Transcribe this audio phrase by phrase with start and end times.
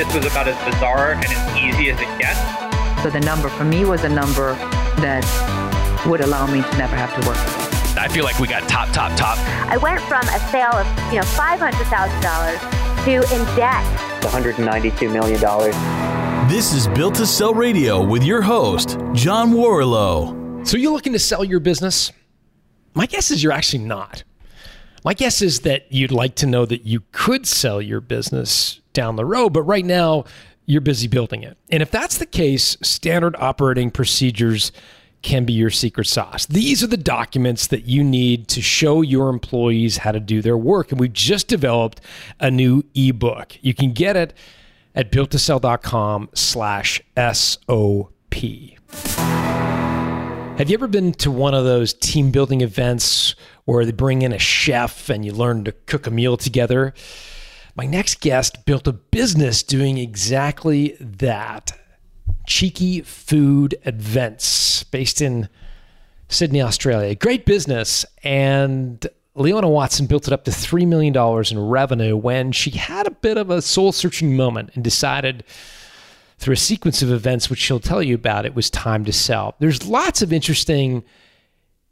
[0.00, 2.40] this was about as bizarre and as easy as it gets.
[3.02, 4.54] So the number for me was a number
[5.04, 5.26] that
[6.06, 7.98] would allow me to never have to work again.
[7.98, 9.36] I feel like we got top, top, top.
[9.68, 13.84] I went from a sale of, you know, $500,000 to in debt.
[14.22, 16.48] $192 million.
[16.48, 20.66] This is Built to Sell Radio with your host, John Warrillow.
[20.66, 22.10] So you're looking to sell your business?
[22.94, 24.24] My guess is you're actually not.
[25.04, 29.16] My guess is that you'd like to know that you could sell your business down
[29.16, 30.24] the road, but right now
[30.66, 31.56] you're busy building it.
[31.70, 34.72] And if that's the case, standard operating procedures
[35.22, 36.46] can be your secret sauce.
[36.46, 40.56] These are the documents that you need to show your employees how to do their
[40.56, 40.90] work.
[40.90, 42.00] And we've just developed
[42.38, 43.58] a new ebook.
[43.60, 44.32] You can get it
[44.94, 48.34] at builttosell.com slash SOP.
[50.58, 54.32] Have you ever been to one of those team building events where they bring in
[54.32, 56.92] a chef and you learn to cook a meal together?
[57.74, 61.72] My next guest built a business doing exactly that.
[62.46, 65.48] Cheeky Food Events, based in
[66.28, 67.14] Sydney, Australia.
[67.14, 68.04] Great business.
[68.24, 71.16] And Leona Watson built it up to $3 million
[71.50, 75.44] in revenue when she had a bit of a soul searching moment and decided
[76.38, 79.54] through a sequence of events, which she'll tell you about, it was time to sell.
[79.58, 81.04] There's lots of interesting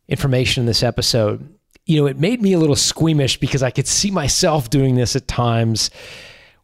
[0.09, 1.58] information in this episode.
[1.89, 5.17] You know, it made me a little squeamish because I could see myself doing this
[5.17, 5.91] at times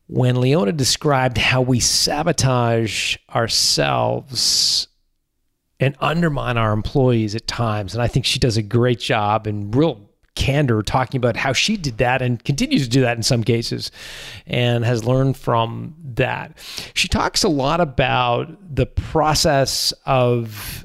[0.07, 4.87] when Leona described how we sabotage ourselves
[5.81, 7.95] and undermine our employees at times.
[7.95, 11.79] And I think she does a great job and real candor talking about how she
[11.79, 13.91] did that and continues to do that in some cases
[14.47, 16.59] and has learned from that.
[16.93, 20.84] She talks a lot about the process of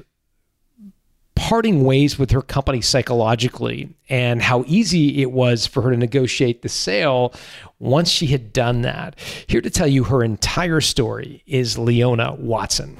[1.40, 6.60] parting ways with her company psychologically and how easy it was for her to negotiate
[6.60, 7.32] the sale
[7.78, 9.18] once she had done that.
[9.46, 12.94] Here to tell you her entire story is Leona Watson.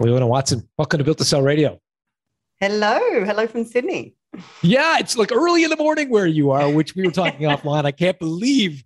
[0.00, 1.80] Leona Watson, welcome to Built to Sell Radio.
[2.58, 4.16] Hello, hello from Sydney.
[4.62, 7.84] Yeah, it's like early in the morning where you are, which we were talking offline.
[7.84, 8.82] I can't believe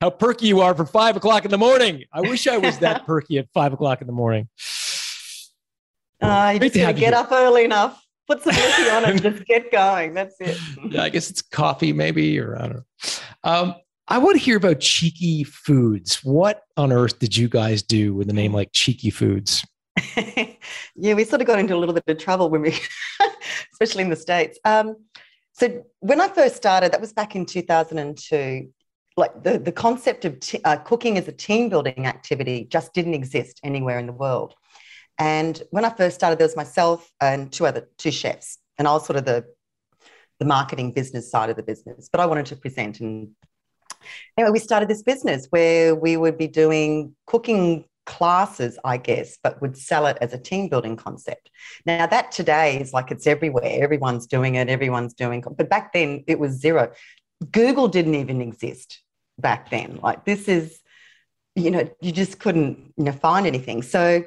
[0.00, 2.04] how perky you are for five o'clock in the morning.
[2.12, 4.48] I wish I was that perky at five o'clock in the morning.
[6.20, 9.72] Uh, you just gotta get up early enough, put some whiskey on and just get
[9.72, 10.14] going.
[10.14, 10.58] That's it.
[10.90, 12.84] yeah, I guess it's coffee, maybe, or I don't know.
[13.44, 13.74] Um,
[14.08, 16.16] I want to hear about Cheeky Foods.
[16.24, 19.64] What on earth did you guys do with a name like Cheeky Foods?
[20.96, 22.74] yeah, we sort of got into a little bit of trouble when we,
[23.72, 24.58] especially in the States.
[24.64, 24.96] Um,
[25.52, 28.70] so when I first started, that was back in 2002,
[29.16, 33.14] like the, the concept of t- uh, cooking as a team building activity just didn't
[33.14, 34.54] exist anywhere in the world.
[35.18, 38.92] And when I first started, there was myself and two other two chefs, and I
[38.92, 39.44] was sort of the
[40.38, 42.08] the marketing business side of the business.
[42.10, 43.28] But I wanted to present, and
[44.36, 49.60] anyway, we started this business where we would be doing cooking classes, I guess, but
[49.60, 51.50] would sell it as a team building concept.
[51.86, 53.82] Now, that today is like it's everywhere.
[53.82, 56.92] Everyone's doing it, everyone's doing but back then it was zero.
[57.50, 59.00] Google didn't even exist
[59.38, 59.98] back then.
[60.02, 60.80] Like this is,
[61.54, 63.82] you know, you just couldn't, you know, find anything.
[63.82, 64.24] So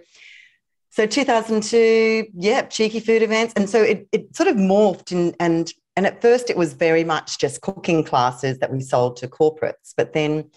[0.96, 3.54] so 2002, yeah, cheeky food events.
[3.58, 7.04] And so it, it sort of morphed and and and at first it was very
[7.04, 10.50] much just cooking classes that we sold to corporates, but then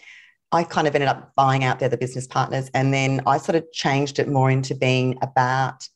[0.50, 2.70] I kind of ended up buying out the other business partners.
[2.72, 5.86] And then I sort of changed it more into being about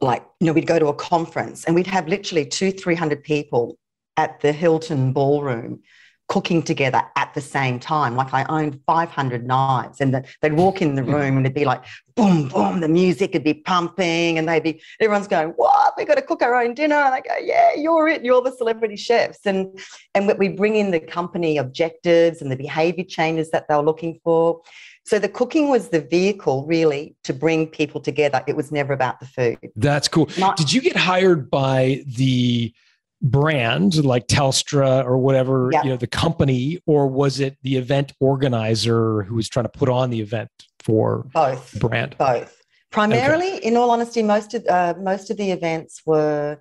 [0.00, 3.78] like, you know, we'd go to a conference and we'd have literally two, 300 people
[4.16, 5.82] at the Hilton ballroom
[6.28, 8.16] cooking together at the same time.
[8.16, 11.14] Like I owned 500 knives and the, they'd walk in the hmm.
[11.14, 11.84] room and it'd be like,
[12.14, 15.79] boom, boom, the music would be pumping and they'd be, everyone's going, what?
[16.00, 16.96] We got to cook our own dinner.
[16.96, 18.24] And I go, yeah, you're it.
[18.24, 19.46] You're the celebrity chefs.
[19.46, 19.78] And,
[20.14, 24.60] and we bring in the company objectives and the behavior changes that they're looking for.
[25.04, 28.42] So the cooking was the vehicle really to bring people together.
[28.46, 29.58] It was never about the food.
[29.76, 30.28] That's cool.
[30.38, 32.74] Not- Did you get hired by the,
[33.22, 35.82] brand like Telstra or whatever, yeah.
[35.82, 39.88] you know, the company, or was it the event organizer who was trying to put
[39.88, 42.16] on the event for both brand?
[42.18, 42.59] Both.
[42.90, 43.66] Primarily, okay.
[43.66, 46.58] in all honesty, most of uh, most of the events were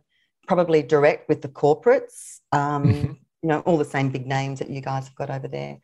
[0.47, 2.39] probably direct with the corporates.
[2.51, 3.13] Um, mm-hmm.
[3.41, 5.77] You know, all the same big names that you guys have got over there.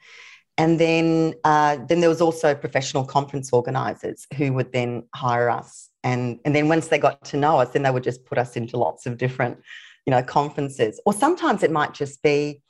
[0.57, 5.89] And then, uh, then there was also professional conference organisers who would then hire us,
[6.03, 8.55] and and then once they got to know us, then they would just put us
[8.55, 9.59] into lots of different
[10.05, 10.99] you know, conferences.
[11.05, 12.61] Or sometimes it might just be,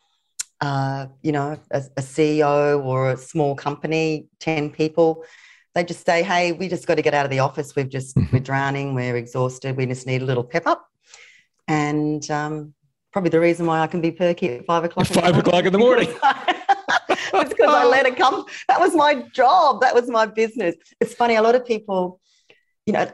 [0.61, 5.25] uh, you know, a, a, CEO or a small company, 10 people.
[5.75, 7.75] They just say, hey, we just got to get out of the office.
[7.75, 8.35] We've just, mm-hmm.
[8.35, 10.89] we're drowning, we're exhausted, we just need a little pep up.
[11.67, 12.73] And um,
[13.11, 15.11] probably the reason why I can be perky at five o'clock.
[15.11, 16.09] At five o'clock in the morning.
[17.09, 18.45] it's because I let it come.
[18.67, 19.81] That was my job.
[19.81, 20.75] That was my business.
[20.99, 21.35] It's funny.
[21.35, 22.19] A lot of people,
[22.85, 23.11] you know,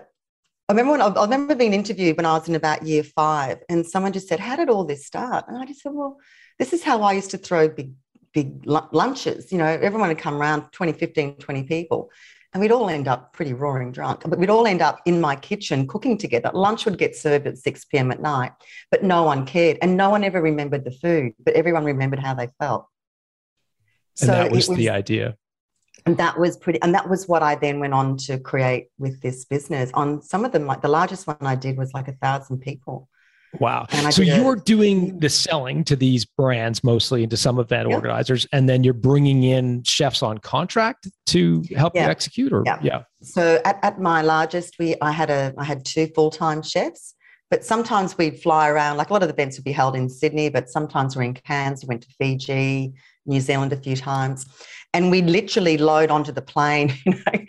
[0.70, 3.60] I remember when I, I remember being interviewed when I was in about year five,
[3.70, 6.18] and someone just said, "How did all this start?" And I just said, "Well,
[6.60, 7.94] this is how I used to throw big,
[8.34, 9.52] big lunches.
[9.52, 12.10] You know, everyone would come around, 20, 15, 20 people."
[12.54, 15.38] And we'd all end up pretty roaring drunk, but we'd all end up in my
[15.38, 16.52] kitchen cooking together.
[16.54, 18.12] Lunch would get served at 6 p.m.
[18.12, 18.52] at night,
[18.90, 19.78] but no one cared.
[19.82, 22.88] And no one ever remembered the food, but everyone remembered how they felt.
[24.20, 25.38] And so that was, was the idea.
[26.06, 29.22] And that was pretty, and that was what I then went on to create with
[29.22, 29.90] this business.
[29.94, 33.08] On some of them, like the largest one I did was like a thousand people.
[33.60, 33.86] Wow.
[34.12, 37.96] So you're doing the selling to these brands mostly and to some event yeah.
[37.96, 42.06] organizers, and then you're bringing in chefs on contract to help yeah.
[42.06, 42.80] you execute or yeah.
[42.82, 43.04] yeah.
[43.22, 47.14] So at, at my largest, we I had a I had two full-time chefs,
[47.50, 50.10] but sometimes we'd fly around, like a lot of the events would be held in
[50.10, 52.94] Sydney, but sometimes we're in Cairns, we went to Fiji,
[53.26, 54.46] New Zealand a few times.
[54.94, 57.46] And we literally load onto the plane, you know,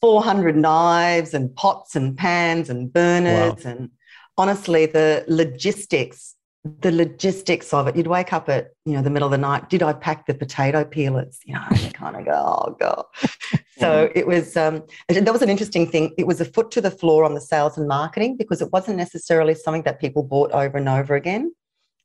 [0.00, 3.70] 400 knives and pots and pans and burners wow.
[3.70, 3.90] and
[4.36, 6.36] honestly, the logistics,
[6.80, 9.68] the logistics of it, you'd wake up at, you know, the middle of the night.
[9.68, 11.40] Did I pack the potato peelers?
[11.44, 13.04] You know, you kind of go, oh God.
[13.78, 16.14] so it was, um, that was an interesting thing.
[16.16, 18.96] It was a foot to the floor on the sales and marketing because it wasn't
[18.96, 21.52] necessarily something that people bought over and over again.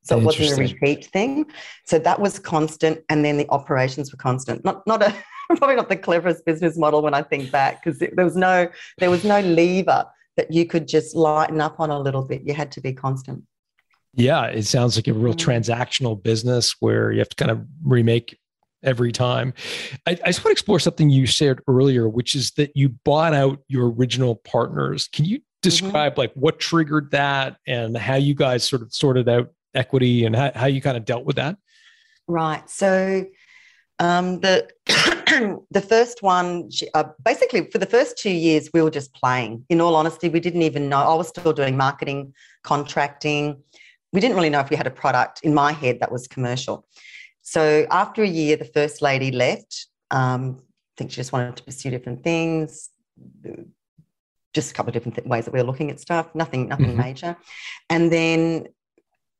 [0.03, 1.45] So it wasn't a repeat thing.
[1.85, 3.01] So that was constant.
[3.09, 4.63] And then the operations were constant.
[4.63, 5.13] Not, not a,
[5.57, 8.69] probably not the cleverest business model when I think back because there was no,
[8.99, 10.05] there was no lever
[10.37, 12.43] that you could just lighten up on a little bit.
[12.43, 13.43] You had to be constant.
[14.13, 15.37] Yeah, it sounds like a real mm.
[15.37, 18.39] transactional business where you have to kind of remake
[18.83, 19.53] every time.
[20.05, 23.33] I, I, just want to explore something you shared earlier, which is that you bought
[23.33, 25.07] out your original partners.
[25.11, 25.43] Can you mm-hmm.
[25.61, 26.21] describe mm-hmm.
[26.21, 30.51] like what triggered that and how you guys sort of sorted out equity and how,
[30.55, 31.57] how you kind of dealt with that?
[32.27, 32.67] Right.
[32.69, 33.25] So
[33.99, 34.67] um, the
[35.71, 39.65] the first one, uh, basically, for the first two years, we were just playing.
[39.69, 40.99] In all honesty, we didn't even know.
[40.99, 42.33] I was still doing marketing,
[42.63, 43.61] contracting.
[44.13, 46.87] We didn't really know if we had a product in my head that was commercial.
[47.41, 49.87] So after a year, the first lady left.
[50.11, 52.89] Um, I think she just wanted to pursue different things,
[54.53, 56.33] just a couple of different th- ways that we were looking at stuff.
[56.33, 57.01] Nothing, nothing mm-hmm.
[57.01, 57.37] major.
[57.89, 58.67] And then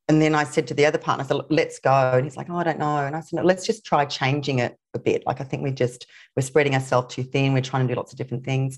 [0.10, 2.12] and then I said to the other partner, I said, let's go.
[2.14, 3.06] And he's like, oh, I don't know.
[3.06, 5.24] And I said, no, let's just try changing it a bit.
[5.26, 7.54] Like, I think we just, we're spreading ourselves too thin.
[7.54, 8.78] We're trying to do lots of different things.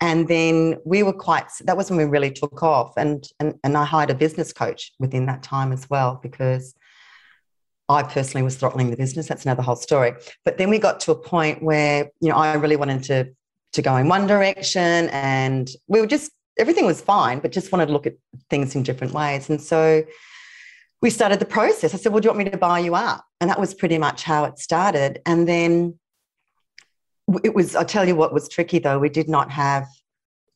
[0.00, 2.94] And then we were quite, that was when we really took off.
[2.96, 6.74] And, and, and I hired a business coach within that time as well, because
[7.88, 9.28] I personally was throttling the business.
[9.28, 10.14] That's another whole story.
[10.44, 13.32] But then we got to a point where, you know, I really wanted to,
[13.74, 17.86] to go in one direction and we were just, everything was fine, but just wanted
[17.86, 18.14] to look at
[18.50, 19.48] things in different ways.
[19.48, 20.02] And so,
[21.00, 21.94] we started the process.
[21.94, 23.24] I said, Well, do you want me to buy you up?
[23.40, 25.20] And that was pretty much how it started.
[25.26, 25.98] And then
[27.44, 28.98] it was, I'll tell you what was tricky though.
[28.98, 29.86] We did not have,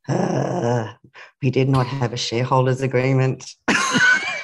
[0.09, 0.93] uh,
[1.43, 3.55] we did not have a shareholders agreement.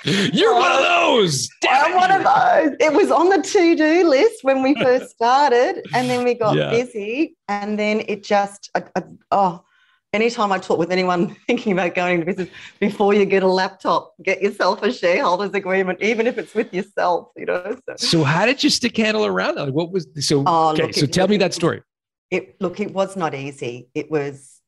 [0.04, 1.48] You're one of those.
[1.60, 2.76] Damn I'm one of those.
[2.80, 6.56] It was on the to do list when we first started, and then we got
[6.56, 6.70] yeah.
[6.70, 9.02] busy, and then it just, uh, uh,
[9.32, 9.64] oh,
[10.12, 12.48] anytime I talk with anyone thinking about going into business,
[12.80, 17.28] before you get a laptop, get yourself a shareholders agreement, even if it's with yourself,
[17.36, 17.76] you know.
[17.86, 19.72] So, so how did you stick handle around that?
[19.72, 20.44] what was so?
[20.46, 21.82] Oh, okay, look, so it, tell look, me that story.
[22.30, 23.88] It look, it was not easy.
[23.94, 24.58] It was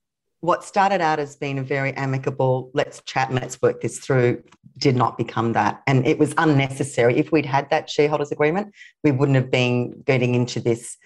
[0.41, 4.43] what started out as being a very amicable, let's chat and let's work this through,
[4.79, 5.83] did not become that.
[5.87, 7.19] And it was unnecessary.
[7.19, 10.97] If we'd had that shareholders agreement, we wouldn't have been getting into this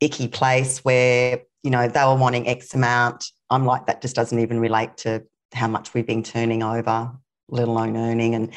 [0.00, 4.38] icky place where, you know, they were wanting X amount I'm like, that just doesn't
[4.38, 5.24] even relate to
[5.54, 7.12] how much we've been turning over,
[7.48, 8.34] let alone earning.
[8.34, 8.52] And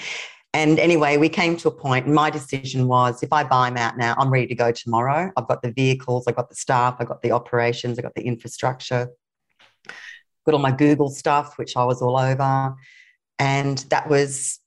[0.54, 2.08] and anyway, we came to a point.
[2.08, 5.32] My decision was if I buy them out now, I'm ready to go tomorrow.
[5.38, 8.24] I've got the vehicles, I've got the staff, I've got the operations, I've got the
[8.24, 9.08] infrastructure,
[9.88, 12.76] got all my Google stuff, which I was all over.
[13.40, 14.60] And that was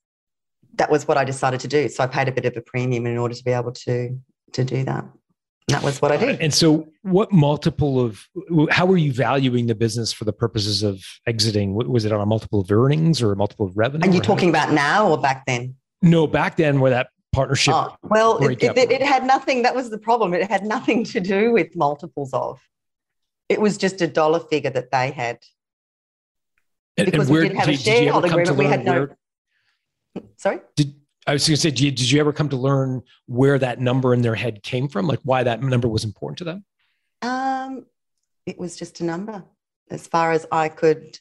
[0.77, 1.87] that was what I decided to do.
[1.87, 4.19] So I paid a bit of a premium in order to be able to
[4.53, 5.05] to do that
[5.67, 6.39] that was what I did.
[6.41, 8.27] And so, what multiple of
[8.69, 11.73] how were you valuing the business for the purposes of exiting?
[11.73, 14.07] Was it on a multiple of earnings or a multiple of revenue?
[14.07, 15.75] Are you talking about now or back then?
[16.03, 17.73] No, back then, where that partnership.
[17.73, 19.63] Oh, well, it, it, it, had nothing.
[19.63, 20.35] That was the problem.
[20.35, 22.61] It had nothing to do with multiples of.
[23.49, 25.39] It was just a dollar figure that they had.
[26.95, 28.57] Because and where, we didn't have did, a shareholder agreement.
[28.57, 28.93] We had no.
[28.93, 29.17] Where,
[30.37, 30.59] sorry.
[30.75, 30.95] Did
[31.27, 33.79] I was going to say, did you, did you ever come to learn where that
[33.79, 35.07] number in their head came from?
[35.07, 36.65] Like why that number was important to them?
[37.21, 37.85] Um,
[38.45, 39.43] it was just a number.
[39.89, 41.19] As far as I could,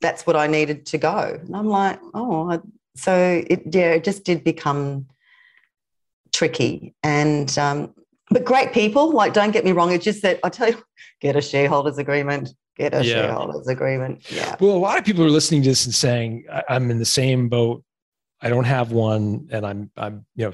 [0.00, 1.38] that's what I needed to go.
[1.40, 2.58] And I'm like, oh, I,
[2.96, 5.06] so it yeah, it just did become
[6.32, 6.94] tricky.
[7.02, 7.94] And um,
[8.30, 9.12] but great people.
[9.12, 9.92] Like, don't get me wrong.
[9.92, 10.82] It's just that I tell you,
[11.20, 12.50] get a shareholders agreement.
[12.76, 13.14] Get a Yeah.
[13.14, 14.30] shareholders agreement.
[14.32, 14.56] Yeah.
[14.60, 17.04] Well, a lot of people are listening to this and saying, I- "I'm in the
[17.04, 17.84] same boat.
[18.42, 20.52] I don't have one, and I'm I'm you know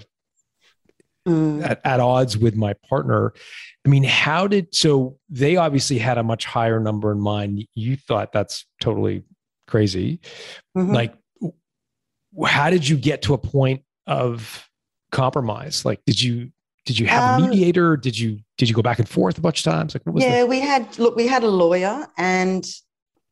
[1.26, 1.64] Mm.
[1.68, 3.32] at, at odds with my partner."
[3.84, 5.18] I mean, how did so?
[5.28, 7.66] They obviously had a much higher number in mind.
[7.74, 9.24] You thought that's totally
[9.66, 10.20] crazy.
[10.76, 10.94] Mhm.
[10.94, 11.14] Like,
[12.46, 14.68] how did you get to a point of
[15.10, 15.84] compromise?
[15.84, 16.52] Like, did you
[16.84, 17.96] did you have a Um, mediator?
[17.96, 19.94] Did you did you go back and forth a bunch of times?
[19.94, 22.64] Like, what was yeah, the, we had look, we had a lawyer, and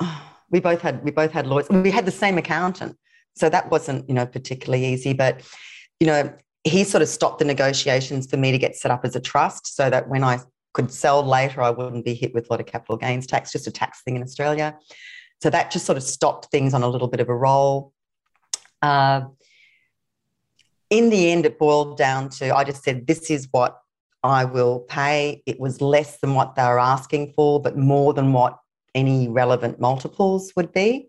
[0.00, 0.20] uh,
[0.50, 1.68] we both had we both had lawyers.
[1.70, 2.96] We had the same accountant,
[3.36, 5.12] so that wasn't you know particularly easy.
[5.12, 5.42] But
[6.00, 6.32] you know,
[6.64, 9.74] he sort of stopped the negotiations for me to get set up as a trust,
[9.74, 10.40] so that when I
[10.72, 13.66] could sell later, I wouldn't be hit with a lot of capital gains tax, just
[13.66, 14.76] a tax thing in Australia.
[15.42, 17.92] So that just sort of stopped things on a little bit of a roll.
[18.82, 19.22] Uh,
[20.90, 23.78] in the end, it boiled down to I just said, This is what
[24.22, 25.42] I will pay.
[25.46, 28.58] It was less than what they were asking for, but more than what
[28.94, 31.08] any relevant multiples would be.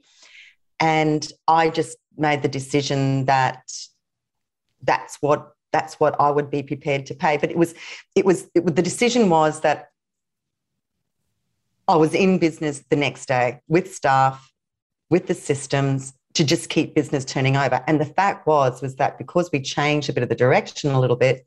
[0.79, 3.71] And I just made the decision that
[4.83, 7.37] that's what that's what I would be prepared to pay.
[7.37, 7.73] But it was
[8.15, 9.89] it was it, was- the decision was that
[11.87, 14.51] I was in business the next day with staff,
[15.09, 17.83] with the systems to just keep business turning over.
[17.87, 20.99] And the fact was was that because we changed a bit of the direction a
[20.99, 21.45] little bit,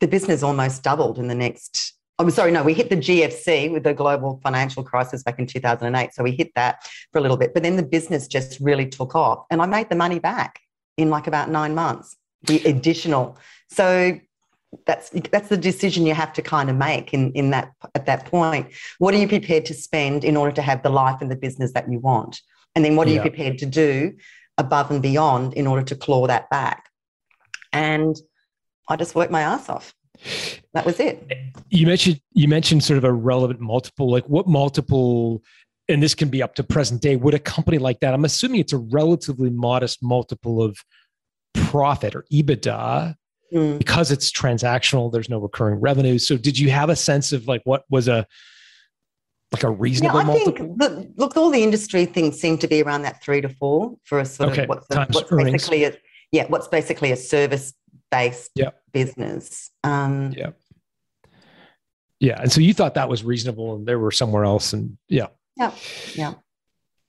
[0.00, 1.94] the business almost doubled in the next.
[2.20, 6.12] I'm sorry, no, we hit the GFC with the global financial crisis back in 2008.
[6.14, 6.82] So we hit that
[7.12, 9.88] for a little bit, but then the business just really took off, and I made
[9.88, 10.60] the money back
[10.96, 12.16] in like about nine months.
[12.42, 13.36] The additional,
[13.70, 14.18] so
[14.86, 18.26] that's that's the decision you have to kind of make in in that at that
[18.26, 18.68] point.
[18.98, 21.72] What are you prepared to spend in order to have the life and the business
[21.72, 22.40] that you want,
[22.74, 23.16] and then what are Yeah.
[23.16, 24.14] you prepared to do
[24.56, 26.88] above and beyond in order to claw that back?
[27.72, 28.16] And
[28.88, 29.94] I just worked my ass off.
[30.74, 31.26] That was it.
[31.70, 35.42] you mentioned you mentioned sort of a relevant multiple like what multiple
[35.88, 38.60] and this can be up to present day would a company like that i'm assuming
[38.60, 40.78] it's a relatively modest multiple of
[41.54, 43.14] profit or ebitda
[43.50, 43.78] Mm.
[43.78, 47.62] because it's transactional there's no recurring revenue so did you have a sense of like
[47.64, 48.26] what was a
[49.52, 52.68] like a Yeah, reasonable I multiple think the, look, all the industry things seem to
[52.68, 55.84] be around that three to four for a sort Okay, of what's, a, what's basically
[55.84, 55.96] a
[56.30, 57.72] yeah, what's basically a service
[58.10, 58.70] based Yeah.
[58.92, 59.70] business.
[59.84, 60.50] Um, yeah
[62.20, 65.26] yeah and so you thought that was reasonable and they were somewhere else and yeah
[65.56, 65.72] Yeah,
[66.14, 66.34] yeah.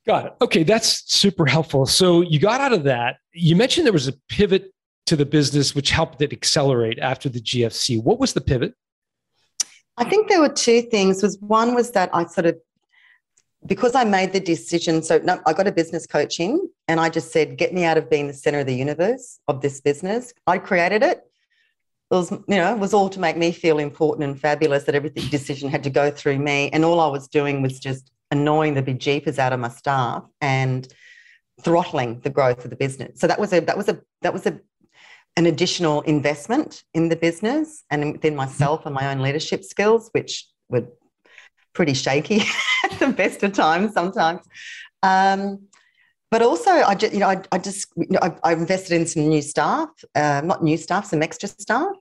[0.05, 0.33] Got it.
[0.41, 1.85] Okay, that's super helpful.
[1.85, 3.17] So you got out of that.
[3.33, 4.71] You mentioned there was a pivot
[5.07, 8.01] to the business which helped it accelerate after the GFC.
[8.01, 8.73] What was the pivot?
[9.97, 11.21] I think there were two things.
[11.21, 12.55] Was one was that I sort of
[13.65, 15.03] because I made the decision.
[15.03, 17.97] So no, I got a business coach in, and I just said, "Get me out
[17.97, 21.25] of being the center of the universe of this business." I created it.
[22.11, 24.83] It was, you know, it was all to make me feel important and fabulous.
[24.83, 28.11] That everything decision had to go through me, and all I was doing was just
[28.31, 30.91] annoying the bejeepers out of my staff and
[31.61, 33.19] throttling the growth of the business.
[33.19, 34.59] So that was a that was a that was a
[35.37, 40.47] an additional investment in the business and within myself and my own leadership skills, which
[40.69, 40.85] were
[41.73, 42.41] pretty shaky
[42.83, 44.41] at the best of times sometimes.
[45.03, 45.67] Um,
[46.31, 49.07] but also, I just, you know, I, I just, you know, I, I invested in
[49.07, 51.95] some new staff, uh, not new staff, some extra staff,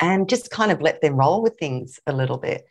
[0.00, 2.66] and just kind of let them roll with things a little bit.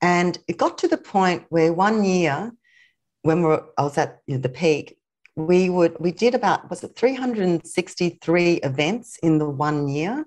[0.00, 2.52] And it got to the point where one year,
[3.22, 4.96] when we were, I was at you know, the peak,
[5.36, 10.24] we would we did about was it 363 events in the one year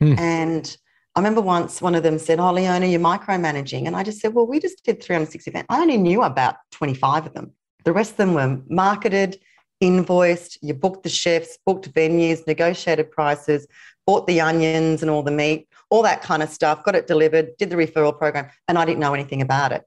[0.00, 0.14] Hmm.
[0.16, 0.76] and
[1.18, 3.88] i remember once one of them said oh leona you're micromanaging.
[3.88, 5.66] And i just said well we just did 360 events.
[5.68, 7.52] I only knew about 25 of them.
[7.84, 9.40] The rest of them were marketed
[9.80, 13.66] invoiced you booked the chefs booked venues negotiated prices
[14.06, 17.56] bought the onions and all the meat all that kind of stuff got it delivered
[17.58, 19.82] did the referral program and i didn't know anything about it.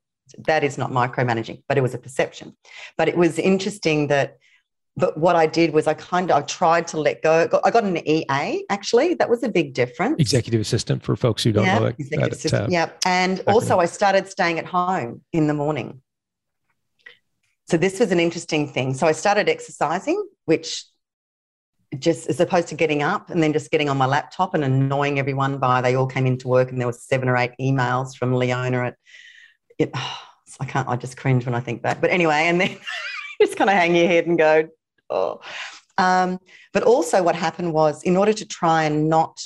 [0.48, 2.58] That is not micromanaging but it was a perception.
[2.98, 4.38] But it was interesting that
[4.98, 7.48] but what I did was I kind of I tried to let go.
[7.64, 9.14] I got an EA actually.
[9.16, 10.16] That was a big difference.
[10.20, 11.96] Executive assistant for folks who don't yeah, know it.
[11.98, 12.64] executive assistant.
[12.64, 13.54] uh, yeah, and acronym.
[13.54, 16.02] also I started staying at home in the morning.
[17.70, 18.94] So this was an interesting thing.
[18.94, 20.84] So I started exercising, which
[21.98, 25.20] just as opposed to getting up and then just getting on my laptop and annoying
[25.20, 28.34] everyone by they all came into work and there was seven or eight emails from
[28.34, 28.96] Leona at
[29.80, 29.92] it.
[30.60, 30.90] I can't.
[30.90, 32.02] I just cringe when I think back.
[32.02, 32.78] But anyway, and then
[33.42, 34.68] just kind of hang your head and go,
[35.12, 35.42] oh.
[35.98, 36.40] Um,
[36.74, 39.40] but also, what happened was, in order to try and not,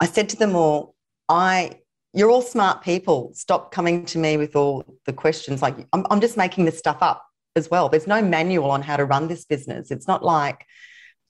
[0.00, 0.94] I said to them all,
[1.28, 1.80] I,
[2.12, 3.30] you're all smart people.
[3.34, 5.62] Stop coming to me with all the questions.
[5.62, 7.22] Like, I'm, I'm just making this stuff up.
[7.56, 7.88] as well.
[7.88, 9.90] There's no manual on how to run this business.
[9.90, 10.64] It's not like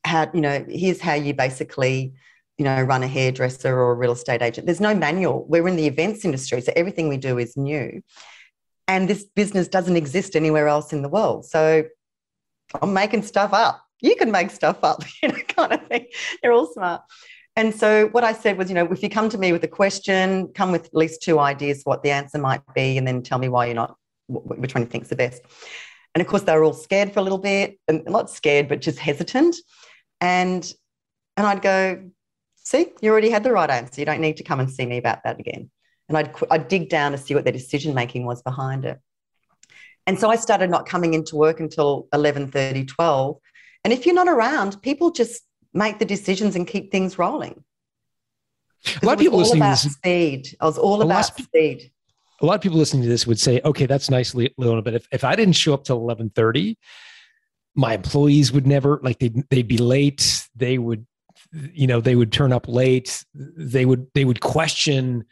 [0.05, 2.15] how, you know, here's how you basically,
[2.59, 4.67] you know, run a hairdresser or a real estate agent.
[4.67, 5.47] There's no manual.
[5.49, 8.03] We're in the events industry, so everything we do is new.
[8.89, 11.45] And this business doesn't exist anywhere else in the world.
[11.45, 11.85] So
[12.81, 13.83] I'm making stuff up.
[14.01, 16.07] You can make stuff up, you know, kind of thing.
[16.43, 17.03] They're all smart.
[17.57, 19.69] And so what I said was, you know, if you come to me with a
[19.69, 23.39] question, come with at least two ideas what the answer might be, and then tell
[23.39, 23.97] me why you're not,
[24.29, 25.41] which one you think's the best.
[26.15, 28.83] And of course, they were all scared for a little bit, and not scared, but
[28.83, 29.57] just hesitant.
[30.21, 30.71] And
[31.39, 32.11] and I'd go,
[32.57, 34.01] see, you already had the right answer.
[34.01, 35.71] You don't need to come and see me about that again.
[36.09, 38.99] And I'd I'd dig down to see what their decision making was behind it.
[40.07, 43.37] And so I started not coming into work until 11, 30, 12.
[43.85, 45.43] And if you're not around, people just
[45.75, 47.63] make the decisions and keep things rolling.
[49.03, 50.57] A lot of people listening to this, speed.
[50.61, 51.91] I was all about speed.
[52.41, 55.09] A lot of people listening to this would say, okay, that's nice, Leona, but if,
[55.11, 56.79] if I didn't show up till 1130,
[57.75, 60.47] my employees would never, like they'd, they'd be late.
[60.55, 61.07] They would,
[61.53, 63.25] you know, they would turn up late.
[63.35, 65.25] They would, they would question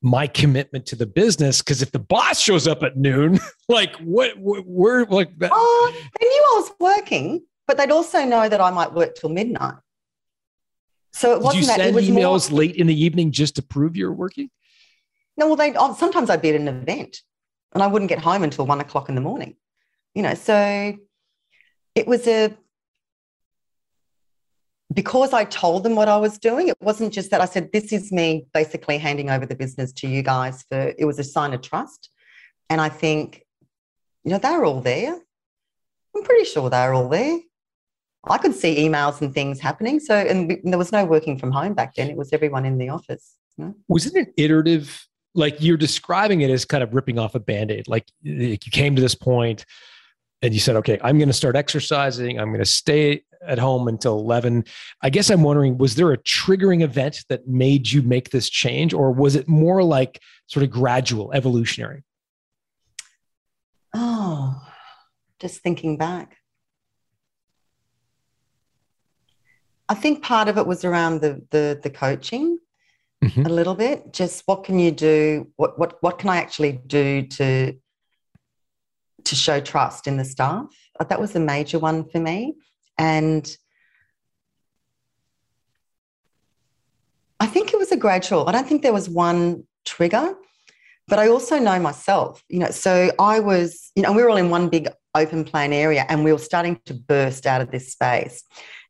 [0.00, 4.38] my commitment to the business because if the boss shows up at noon, like what,
[4.38, 5.50] what we're like that.
[5.52, 9.28] Oh, they knew I was working but they'd also know that I might work till
[9.28, 9.74] midnight.
[11.12, 13.30] So it wasn't Did you that send it was emails more, late in the evening
[13.30, 14.50] just to prove you're working?
[15.36, 17.20] No, well, they oh, sometimes I'd be at an event
[17.74, 19.56] and I wouldn't get home until one o'clock in the morning.
[20.14, 20.96] You know, so
[21.94, 22.56] it was a
[24.92, 27.92] because I told them what I was doing, it wasn't just that I said, This
[27.92, 31.52] is me basically handing over the business to you guys for it was a sign
[31.52, 32.10] of trust.
[32.70, 33.44] And I think,
[34.24, 35.18] you know, they're all there.
[36.16, 37.38] I'm pretty sure they're all there.
[38.26, 40.00] I could see emails and things happening.
[40.00, 42.10] So, and, we, and there was no working from home back then.
[42.10, 43.36] It was everyone in the office.
[43.56, 43.74] You?
[43.88, 47.70] Was it an iterative, like you're describing it as kind of ripping off a band
[47.70, 47.88] aid?
[47.88, 49.64] Like you came to this point
[50.42, 52.38] and you said, okay, I'm going to start exercising.
[52.38, 54.64] I'm going to stay at home until 11.
[55.02, 58.92] I guess I'm wondering, was there a triggering event that made you make this change,
[58.92, 62.04] or was it more like sort of gradual, evolutionary?
[63.94, 64.60] Oh,
[65.40, 66.36] just thinking back.
[69.88, 72.58] I think part of it was around the the, the coaching
[73.24, 73.46] mm-hmm.
[73.46, 74.12] a little bit.
[74.12, 75.50] Just what can you do?
[75.56, 77.74] What what what can I actually do to
[79.24, 80.66] to show trust in the staff?
[81.08, 82.54] That was a major one for me,
[82.98, 83.56] and
[87.40, 88.48] I think it was a gradual.
[88.48, 90.34] I don't think there was one trigger,
[91.06, 92.42] but I also know myself.
[92.48, 93.90] You know, so I was.
[93.94, 96.80] You know, we were all in one big open plan area, and we were starting
[96.86, 98.42] to burst out of this space.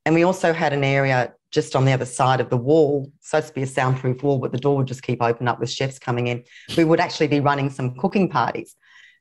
[0.05, 3.49] And we also had an area just on the other side of the wall, supposed
[3.49, 5.99] to be a soundproof wall, but the door would just keep opening up with chefs
[5.99, 6.45] coming in.
[6.77, 8.75] We would actually be running some cooking parties.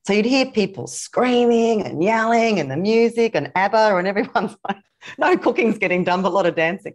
[0.06, 4.78] So you'd hear people screaming and yelling and the music and ABBA and everyone's like,
[5.18, 6.94] no cooking's getting done, but a lot of dancing.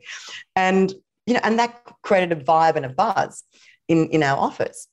[0.57, 0.93] And,
[1.27, 3.45] you know, and that created a vibe and a buzz
[3.88, 4.88] in, in our office.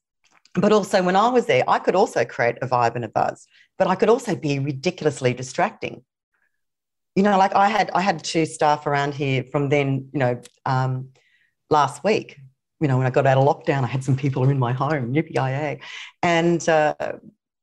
[0.54, 3.48] But also when I was there, I could also create a vibe and a buzz,
[3.78, 6.04] but I could also be ridiculously distracting
[7.20, 10.42] you know, like I had I had two staff around here from then, you know,
[10.66, 11.10] um,
[11.70, 12.38] last week.
[12.80, 15.14] You know, when I got out of lockdown, I had some people in my home,
[15.14, 15.82] yippee
[16.24, 16.96] and uh,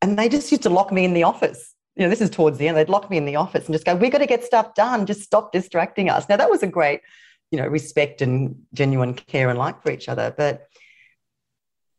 [0.07, 1.75] and they just used to lock me in the office.
[1.95, 2.77] You know, this is towards the end.
[2.77, 5.07] They'd lock me in the office and just go, "We've got to get stuff done.
[5.07, 7.01] Just stop distracting us." Now that was a great,
[7.51, 10.35] you know, respect and genuine care and like for each other.
[10.37, 10.66] But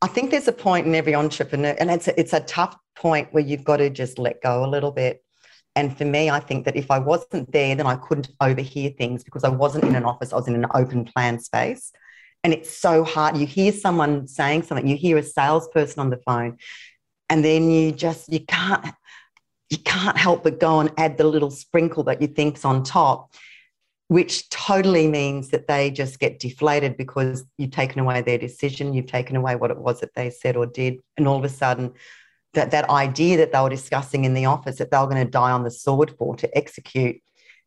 [0.00, 3.32] I think there's a point in every entrepreneur, and it's a, it's a tough point
[3.32, 5.22] where you've got to just let go a little bit
[5.78, 9.22] and for me, I think that if I wasn't there, then I couldn't overhear things
[9.22, 11.92] because I wasn't in an office, I was in an open plan space.
[12.42, 13.36] And it's so hard.
[13.36, 16.58] You hear someone saying something, you hear a salesperson on the phone,
[17.30, 18.84] and then you just you can't
[19.70, 23.34] you can't help but go and add the little sprinkle that you think's on top,
[24.08, 29.06] which totally means that they just get deflated because you've taken away their decision, you've
[29.06, 31.92] taken away what it was that they said or did, and all of a sudden
[32.54, 35.30] that that idea that they were discussing in the office that they were going to
[35.30, 37.20] die on the sword for to execute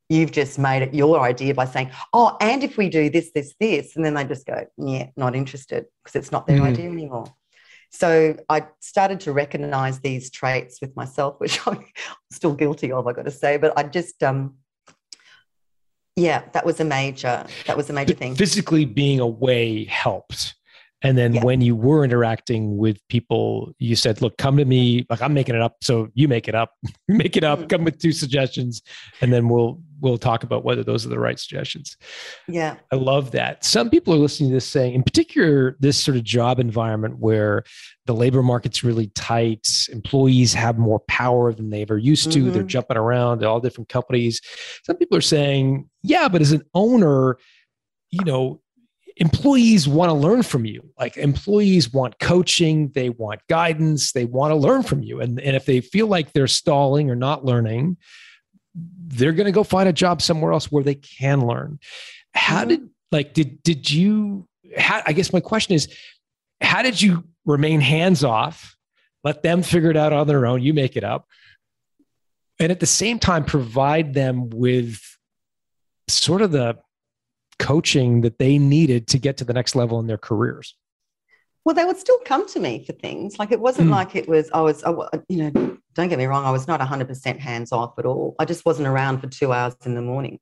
[0.10, 3.54] you've just made it your idea by saying oh and if we do this this
[3.60, 6.65] this and then they just go yeah not interested because it's not their mm.
[6.65, 7.26] idea anymore
[7.91, 11.84] so i started to recognize these traits with myself which i'm
[12.32, 14.56] still guilty of i got to say but i just um
[16.15, 18.36] yeah that was a major that was a major thing.
[18.36, 20.56] physically being away helped
[21.04, 21.44] And then Yeah.
[21.44, 25.06] when you were interacting with people, you said, look, come to me.
[25.10, 25.78] Like I'm making it up.
[25.82, 26.72] So you make it up.
[27.08, 27.60] make it up.
[27.62, 27.70] Mhm.
[27.70, 28.82] Come with two suggestions.
[29.22, 31.96] And then we'll we'll talk about whether those are the right suggestions.
[32.48, 32.78] Yeah.
[32.92, 33.64] I love that.
[33.64, 37.64] Some people are listening to this saying, in particular, this sort of job environment where
[38.08, 42.50] the labor market's really tight, employees have more power than they ever used to.
[42.50, 42.68] They're Mhm.
[42.68, 44.42] jumping around to all different companies.
[44.84, 47.38] Some people are saying, yeah, but as an owner,
[48.10, 48.60] you know,
[49.21, 50.81] employees want to learn from you.
[50.99, 55.21] Like employees want coaching, they want guidance, they want to learn from you.
[55.21, 57.97] And, and if they feel like they're stalling or not learning,
[58.73, 61.79] they're going to go find a job somewhere else where they can learn.
[62.34, 62.69] How Mhm.
[62.69, 65.93] did like did did you how, I guess my question is
[66.60, 68.75] how did you remain hands off,
[69.23, 71.27] let them figure it out on their own, you make it up,
[72.60, 74.99] and at the same time provide them with
[76.07, 76.77] sort of the
[77.62, 80.76] coaching that they needed to get to the next level in their careers?
[81.63, 83.38] Well, they would still come to me for things.
[83.38, 83.91] Like it wasn't Mm.
[83.91, 84.91] like it was, I was, I
[85.30, 88.36] you know, don't get me wrong, I was not 100% hands off at all.
[88.39, 90.39] I just wasn't around for two hours in the morning.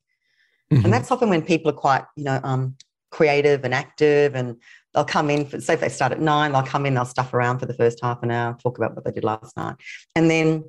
[0.72, 0.86] Mhm.
[0.86, 2.76] And that's often when people are quite, you know, um,
[3.12, 4.56] creative and active and
[4.94, 7.34] they'll come in, for, say if they start at nine, they'll come in, they'll stuff
[7.34, 9.76] around for the first half an hour, talk about what they did last night.
[10.16, 10.64] And then,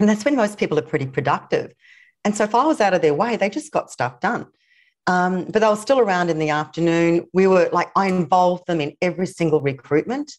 [0.00, 1.72] and that's when most people are pretty productive.
[2.24, 4.46] And so if I was out of their way, they just got stuff done.
[5.06, 7.26] Um, but they were still around in the afternoon.
[7.32, 10.32] We were like, I involved them in every single recruitment.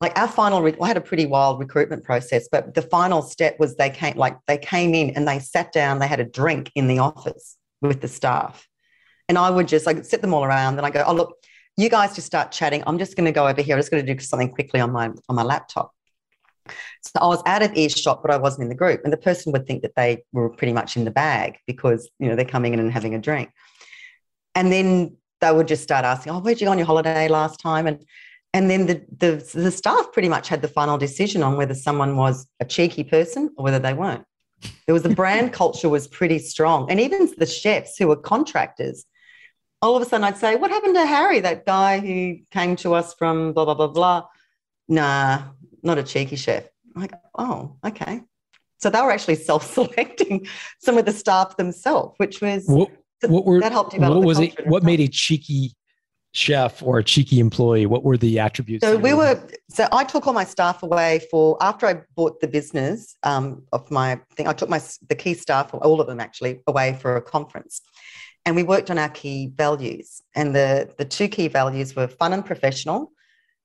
[0.00, 3.56] Like our final, re- I had a pretty wild recruitment process, but the final step
[3.60, 6.72] was they came, like they came in and they sat down, they had a drink
[6.74, 8.66] in the office with the staff.
[9.28, 11.36] And I would just, could sit them all around and I go, oh, look,
[11.76, 12.82] you guys just start chatting.
[12.86, 13.76] I'm just going to go over here.
[13.76, 15.92] I'm just going to do something quickly on my, on my laptop.
[17.02, 19.02] So I was out of earshot, but I wasn't in the group.
[19.04, 22.28] And the person would think that they were pretty much in the bag because, you
[22.28, 23.50] know, they're coming in and having a drink.
[24.54, 27.60] And then they would just start asking, oh, where'd you go on your holiday last
[27.60, 27.86] time?
[27.86, 28.04] And
[28.52, 32.16] and then the, the the staff pretty much had the final decision on whether someone
[32.16, 34.24] was a cheeky person or whether they weren't.
[34.86, 36.90] There was the brand culture was pretty strong.
[36.90, 39.04] And even the chefs who were contractors,
[39.82, 42.94] all of a sudden I'd say, What happened to Harry, that guy who came to
[42.94, 44.26] us from blah, blah, blah, blah?
[44.88, 45.42] Nah,
[45.82, 46.68] not a cheeky chef.
[46.94, 48.22] I'm like, oh, okay.
[48.78, 50.46] So they were actually self-selecting
[50.80, 52.90] some of the staff themselves, which was What,
[53.28, 54.66] what were that helped develop what was it?
[54.66, 55.72] What made a cheeky
[56.32, 57.86] chef or a cheeky employee?
[57.86, 58.84] What were the attributes?
[58.84, 59.40] So we were.
[59.68, 63.90] So I took all my staff away for after I bought the business um, of
[63.90, 64.48] my thing.
[64.48, 67.80] I took my the key staff, all of them actually, away for a conference,
[68.46, 70.22] and we worked on our key values.
[70.34, 73.12] And the the two key values were fun and professional.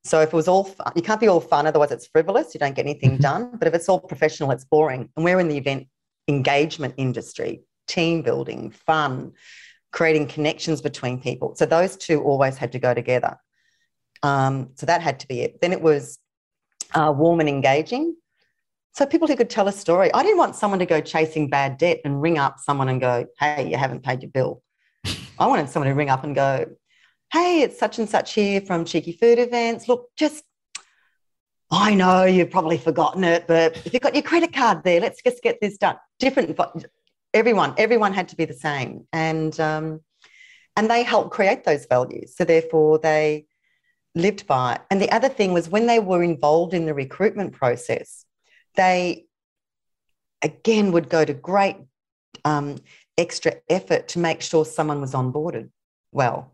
[0.03, 2.53] So if it was all fun, you can't be all fun, otherwise it's frivolous.
[2.53, 3.21] You don't get anything Mhm.
[3.21, 3.51] done.
[3.57, 5.09] But if it's all professional, it's boring.
[5.15, 5.87] And we're in the event
[6.27, 9.33] engagement industry, team building, fun,
[9.91, 11.55] creating connections between people.
[11.55, 13.37] So those two always had to go together.
[14.23, 15.61] Um, so that had to be it.
[15.61, 16.19] Then it was
[16.93, 18.15] uh, warm and engaging.
[18.93, 20.13] So people who could tell a story.
[20.13, 23.25] I didn't want someone to go chasing bad debt and ring up someone and go,
[23.39, 24.63] "Hey, you haven't paid your bill."
[25.39, 26.65] I wanted someone to ring up and go,
[27.31, 29.87] "Hey, it's such and such here from Cheeky Food Events.
[29.89, 30.43] Look, just
[31.69, 35.21] I know you've probably forgotten it, but if you've got your credit card there, let's
[35.21, 36.57] just get this done." Different,
[37.35, 39.99] everyone, everyone had to be the same, and um,
[40.75, 42.35] and they helped create those values.
[42.35, 43.45] So therefore, they
[44.15, 44.81] lived by it.
[44.89, 48.25] And the other thing was when they were involved in the recruitment process,
[48.75, 49.25] they
[50.41, 51.77] again would go to great
[52.43, 52.77] um,
[53.17, 55.69] extra effort to make sure someone was onboarded
[56.11, 56.51] well.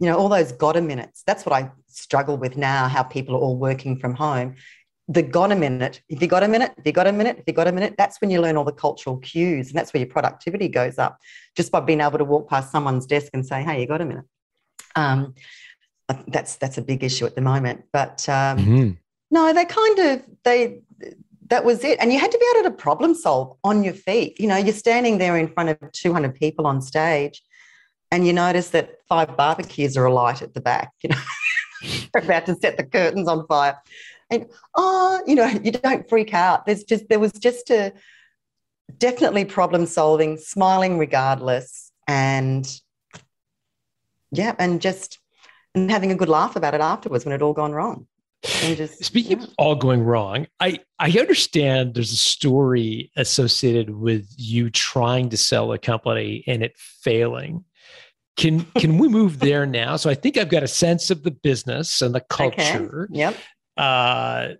[0.00, 1.24] You know, all those got a minutes.
[1.26, 4.54] That's what I struggle with now, how people are all working from home.
[5.10, 7.44] The got a minute, if you got a minute, if you got a minute, if
[7.46, 10.00] you got a minute, that's when you learn all the cultural cues and that's where
[10.02, 11.18] your productivity goes up
[11.56, 14.04] just by being able to walk past someone's desk and say, hey, you got a
[14.04, 14.24] minute.
[14.96, 15.34] Um,
[16.26, 17.84] that's that's a big issue at the moment.
[17.92, 18.98] But um, Mhm.
[19.30, 20.80] no, they kind of they
[21.48, 21.98] that was it.
[22.00, 24.38] And you had to be able to problem solve on your feet.
[24.38, 27.42] You know, you're standing there in front of 200 people on stage,
[28.10, 30.92] and you notice that five barbecues are alight at the back.
[31.02, 31.20] You know,
[32.12, 33.78] they're about to set the curtains on fire,
[34.30, 36.66] and oh, you know, you don't freak out.
[36.66, 37.92] There's just there was just a
[38.96, 42.66] definitely problem solving, smiling regardless, and
[44.30, 45.18] yeah, and just
[45.74, 48.06] and having a good laugh about it afterwards when it all gone wrong.
[48.62, 49.44] And just Speaking yeah.
[49.44, 55.36] of all going wrong, I, I understand there's a story associated with you trying to
[55.36, 57.64] sell a company and it failing.
[58.36, 59.96] Can can we move there now?
[59.96, 62.50] So I think I've got a sense of the business and the Okay.
[62.50, 63.08] culture.
[63.10, 63.36] Yep.
[63.78, 64.54] Uh,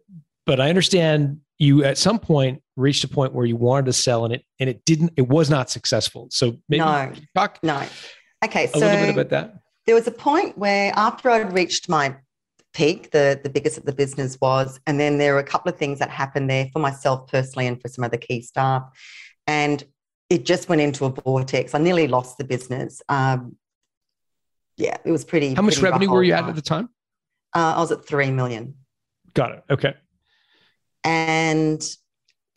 [0.46, 4.24] but I understand you at some point reached a point where you wanted to sell
[4.24, 6.28] and it and it didn't it was not successful.
[6.30, 7.12] So maybe No.
[7.34, 7.82] talk No.
[8.44, 8.64] Okay.
[8.64, 9.54] a So little bit about that.
[9.86, 12.14] there was a point where after I'd reached my
[12.72, 14.78] peak, the, the biggest that the business was.
[14.86, 17.80] And then there were a couple of things that happened there for myself personally and
[17.82, 18.84] for some other key staff.
[19.48, 19.82] And
[20.30, 21.74] it just went into a vortex.
[21.74, 23.02] I nearly lost the business.
[23.08, 23.56] Um,
[24.76, 25.54] yeah, it was pretty.
[25.54, 26.88] How much pretty revenue were you at at the time?
[27.56, 28.74] Uh, I was at 3 million.
[29.34, 29.64] Got it.
[29.70, 29.94] Okay.
[31.04, 31.82] and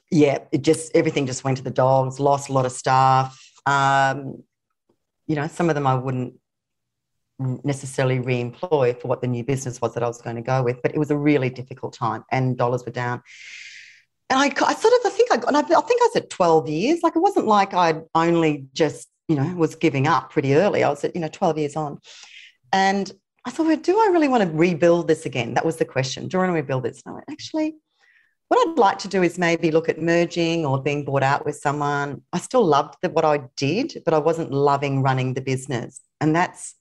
[0.09, 2.19] yeah, it just everything just went to the dogs.
[2.19, 3.39] Lost a lot of staff.
[3.65, 4.43] Um,
[5.27, 6.33] you know, some of them I wouldn't
[7.39, 10.81] necessarily re-employ for what the new business was that I was going to go with.
[10.81, 13.21] But it was a really difficult time, and dollars were down.
[14.29, 16.15] And I, I sort of, I think I, got, and I, I think I was
[16.15, 16.99] at twelve years.
[17.03, 20.83] Like it wasn't like I'd only just, you know, was giving up pretty early.
[20.83, 21.99] I was at, you know, twelve years on,
[22.73, 23.09] and
[23.45, 25.55] I thought, well, do I really want to rebuild this again?
[25.55, 26.27] That was the question.
[26.27, 27.01] Do I want to rebuild this?
[27.05, 27.75] Went, actually,
[28.49, 31.55] what I'd like to do is maybe look at merging or being bought out with
[31.55, 32.21] someone.
[32.33, 36.01] I still loved the, what I did, but I wasn't loving running the business.
[36.19, 36.75] And that's,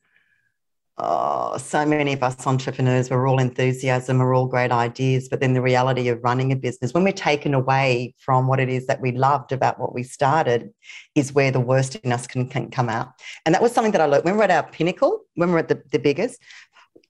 [1.02, 5.28] oh, so many of us entrepreneurs, we're all enthusiasm, we're all great ideas.
[5.28, 8.68] But then the reality of running a business, when we're taken away from what it
[8.68, 10.70] is that we loved about what we started,
[11.14, 13.12] is where the worst in us can, can come out.
[13.46, 15.68] And that was something that I learned when we're at our pinnacle, when we're at
[15.68, 16.40] the, the biggest.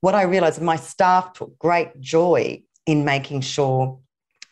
[0.01, 3.99] What I realized, my staff took great joy in making sure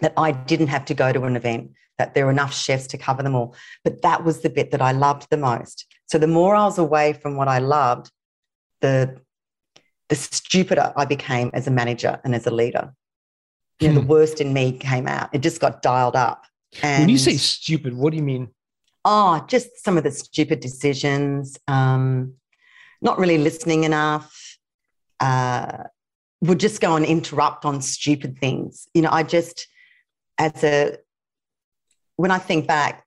[0.01, 2.99] that I didn't have to go to an event, that there were enough chefs to
[2.99, 3.55] cover them all.
[3.85, 5.87] But that was the bit that I loved the most.
[6.07, 8.11] So the more I was away from what I loved,
[8.81, 9.21] the
[10.09, 12.95] the stupider I became as a manager and as a leader.
[13.81, 14.01] You know, Hmm.
[14.01, 15.31] the worst in me came out.
[15.33, 16.45] It just got dialed up.
[16.83, 18.49] And when you say stupid, what do you mean?
[19.05, 22.35] oh, just some of the stupid decisions, um,
[23.01, 24.59] not really listening enough,
[25.21, 25.85] uh,
[26.43, 28.87] would just go and interrupt on stupid things.
[28.93, 29.67] You know, I just,
[30.37, 30.99] as a,
[32.17, 33.05] when I think back,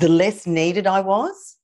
[0.00, 1.56] the less needed I was,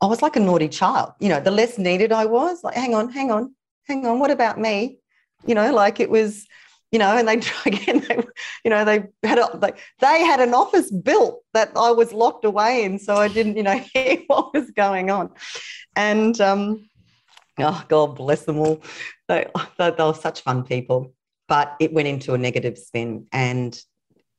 [0.00, 1.12] I was like a naughty child.
[1.20, 3.54] You know, the less needed I was, like, hang on, hang on,
[3.86, 4.98] hang on, what about me?
[5.46, 6.46] You know, like it was,
[6.90, 7.34] you know, and they
[7.66, 8.24] again, they,
[8.64, 12.44] you know, they had a, like they had an office built that I was locked
[12.44, 15.30] away in, so I didn't, you know, hear what was going on.
[15.96, 16.88] And um,
[17.58, 18.82] oh, God bless them all.
[19.28, 19.46] They,
[19.78, 21.14] they, they were such fun people,
[21.48, 23.78] but it went into a negative spin, and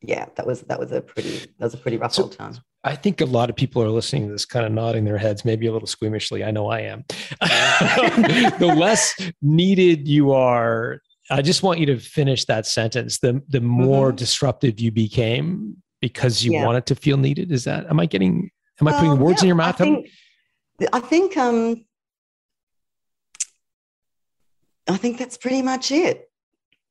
[0.03, 2.55] yeah, that was that was a pretty that was a pretty rough So- old time.
[2.85, 5.45] I think a lot of people are listening to this kind of nodding their heads,
[5.45, 6.45] maybe a little squeamishly.
[6.45, 7.05] I know I am.
[8.59, 10.99] the less needed you are,
[11.31, 13.19] I just want you to finish that sentence.
[13.19, 16.59] The the more disruptive you became because you Mm-hmm.
[16.59, 16.65] Yeah.
[16.65, 17.53] wanted to feel needed.
[17.53, 18.49] Is that am I getting
[18.81, 19.79] am I putting Well, words in your mouth?
[19.79, 20.09] I think,
[20.91, 21.85] I think um,
[24.89, 26.29] I think that's pretty much it.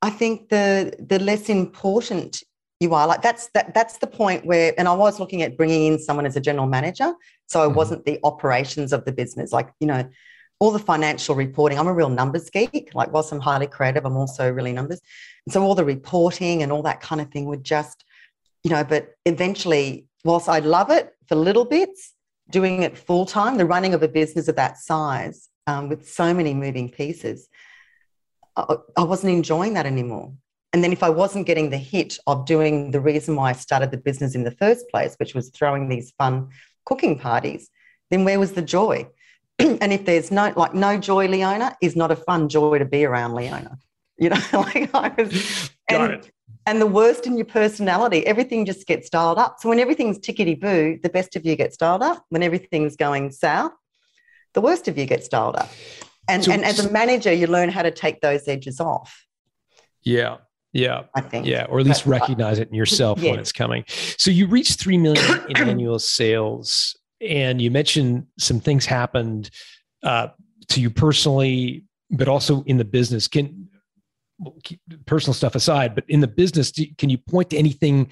[0.00, 2.42] I think the the less important
[2.82, 5.82] you are, like that's that that's the point where, and I was looking at bringing
[5.90, 7.10] in someone as a general manager,
[7.52, 7.76] so I Mhm.
[7.80, 10.02] wasn't the operations of the business, like you know.
[10.62, 11.76] All the financial reporting.
[11.76, 12.86] I'm a real numbers geek.
[12.94, 15.00] Like, whilst I'm highly creative, I'm also really numbers.
[15.44, 17.98] And so, all the reporting and all that kind of thing would just,
[18.62, 22.00] you know, but eventually, whilst I love it for little bits,
[22.48, 26.32] doing it full time, the running of a business of that size um, with so
[26.32, 27.48] many moving pieces,
[28.54, 30.32] I, I wasn't enjoying that anymore.
[30.72, 33.90] And then if I wasn't getting the hit of doing the reason why I started
[33.90, 36.48] the business in the first place, which was throwing these fun
[36.86, 37.68] cooking parties,
[38.10, 39.06] then where was the joy?
[39.58, 43.04] and if there's no like no joy, Leona is not a fun joy to be
[43.04, 43.78] around Leona.
[44.18, 46.30] You know, like I was and, it.
[46.66, 49.56] and the worst in your personality, everything just gets dialed up.
[49.60, 52.24] So when everything's tickety boo, the best of you gets dialed up.
[52.30, 53.72] When everything's going south,
[54.54, 55.70] the worst of you gets dialed up.
[56.28, 59.26] And, So- and as a manager, you learn how to take those edges off,
[60.02, 60.38] Yeah.
[60.72, 61.02] Yeah.
[61.14, 61.46] I think.
[61.46, 61.66] Yeah.
[61.68, 63.84] Or at least But, uh, recognize it in yourself when it's coming.
[63.88, 69.50] So you reached 3 million in annual sales and you mentioned some things happened
[70.02, 70.28] uh,
[70.70, 73.28] to you personally, but also in the business.
[73.28, 73.68] Can
[74.38, 74.56] well,
[75.06, 78.10] personal stuff aside, but in the business, do, can you point to anything,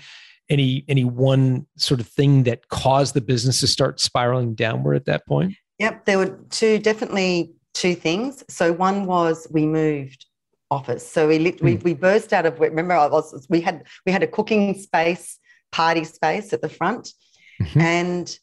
[0.48, 5.06] any, any one sort of thing that caused the business to start spiraling downward at
[5.06, 5.54] that point?
[5.78, 8.44] Yep, there were two, definitely two things.
[8.48, 10.26] So one was we moved
[10.70, 11.06] office.
[11.06, 12.58] So we lit, we, we burst out of.
[12.60, 15.38] Remember, I was we had we had a cooking space,
[15.72, 17.12] party space at the front,
[17.60, 17.80] Mhm.
[17.80, 18.38] and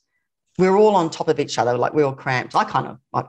[0.59, 2.55] we were all on top of each other, like we were cramped.
[2.55, 3.23] I kind of I,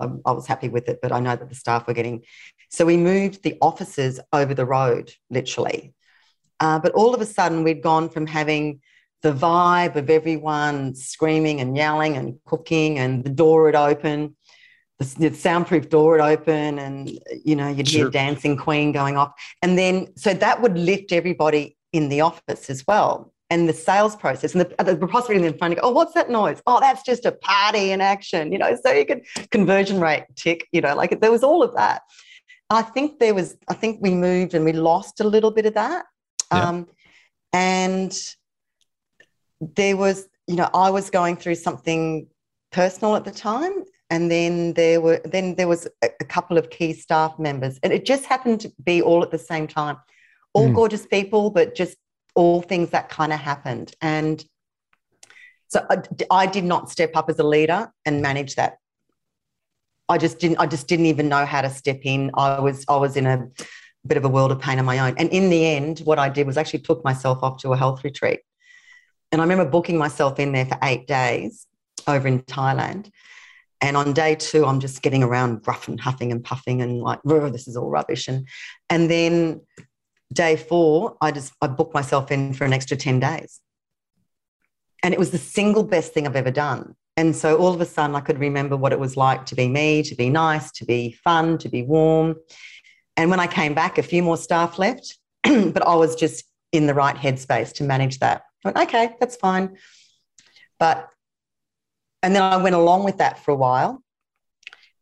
[0.00, 2.22] I, I was happy with it, but I know that the staff were getting.
[2.70, 5.94] So we moved the offices over the road, literally.
[6.60, 8.80] Uh, but all of a sudden, we'd gone from having
[9.22, 14.36] the vibe of everyone screaming and yelling and cooking, and the door had open,
[14.98, 17.10] the, the soundproof door would open, and
[17.44, 18.02] you know you'd Sure.
[18.02, 22.70] hear Dancing Queen going off, and then so that would lift everybody in the office
[22.70, 23.32] as well.
[23.50, 26.30] And the sales process and the, the prospect in the front, go, oh, what's that
[26.30, 26.60] noise?
[26.66, 28.76] Oh, that's just a party in action, you know.
[28.82, 32.02] So you could conversion rate tick, you know, like there was all of that.
[32.70, 35.74] I think there was, I think we moved and we lost a little bit of
[35.74, 36.06] that.
[36.52, 36.68] Yeah.
[36.68, 36.88] Um,
[37.52, 38.18] and
[39.60, 42.26] there was, you know, I was going through something
[42.72, 43.84] personal at the time.
[44.14, 47.92] And then there were, then there was a, a couple of key staff members, and
[47.92, 49.96] it just happened to be all at the same time.
[50.52, 50.74] All Mm.
[50.74, 51.96] gorgeous people, but just
[52.36, 53.88] all things that kind of happened.
[54.00, 54.36] And
[55.66, 55.96] so I,
[56.42, 58.78] I did not step up as a leader and manage that.
[60.08, 60.58] I just didn't.
[60.64, 62.30] I just didn't even know how to step in.
[62.34, 62.84] I was.
[62.88, 63.48] I was in a
[64.06, 65.14] bit of a world of pain on my own.
[65.18, 68.04] And in the end, what I did was actually took myself off to a health
[68.04, 68.40] retreat.
[69.32, 71.66] And I remember booking myself in there for eight days
[72.06, 73.10] over in Thailand.
[73.84, 77.20] And on day two, I'm just getting around rough and huffing and puffing and like,
[77.22, 78.28] this is all rubbish.
[78.28, 78.48] And
[78.88, 79.60] and then
[80.32, 83.60] day four, I just I booked myself in for an extra 10 days.
[85.02, 86.96] And it was the single best thing I've ever done.
[87.18, 89.68] And so all of a sudden I could remember what it was like to be
[89.68, 92.36] me, to be nice, to be fun, to be warm.
[93.18, 96.86] And when I came back, a few more staff left, but I was just in
[96.86, 98.44] the right headspace to manage that.
[98.64, 99.76] I went, okay, that's fine.
[100.78, 101.10] But,
[102.24, 104.02] and then I went along with that for a while.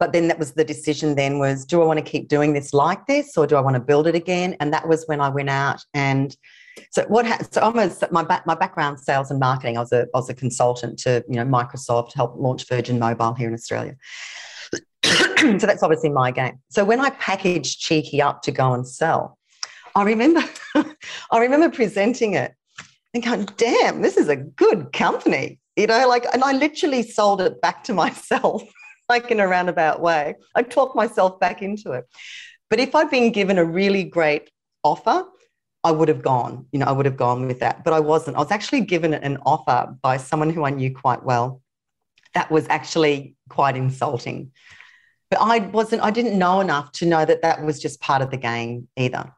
[0.01, 2.75] But then that was the decision then was, do I want to keep doing this
[2.75, 4.57] like this or do I want to build it again?
[4.59, 6.37] And that was when I went out and
[6.91, 9.77] so what ha- so I'm a, my, back, my background sales and marketing.
[9.77, 13.35] I was a, I was a consultant to you know Microsoft help launch Virgin Mobile
[13.35, 13.95] here in Australia.
[15.05, 16.59] so that's obviously my game.
[16.71, 19.39] So when I packaged Cheeky up to go and sell,
[19.95, 20.43] I remember
[21.31, 22.55] I remember presenting it
[23.15, 25.59] and going, damn, this is a good company.
[25.77, 28.63] You know, like, and I literally sold it back to myself,
[29.09, 30.35] like in a roundabout way.
[30.55, 32.05] I talked myself back into it.
[32.71, 34.51] But if I'd been given a really great
[34.83, 35.27] offer,
[35.85, 37.85] I would have gone, you know, I would have gone with that.
[37.85, 38.37] But I wasn't.
[38.37, 41.61] I was actually given an offer by someone who I knew quite well.
[42.35, 44.53] That was actually quite insulting.
[45.29, 48.31] But I wasn't, I didn't know enough to know that that was just part of
[48.31, 49.33] the game either.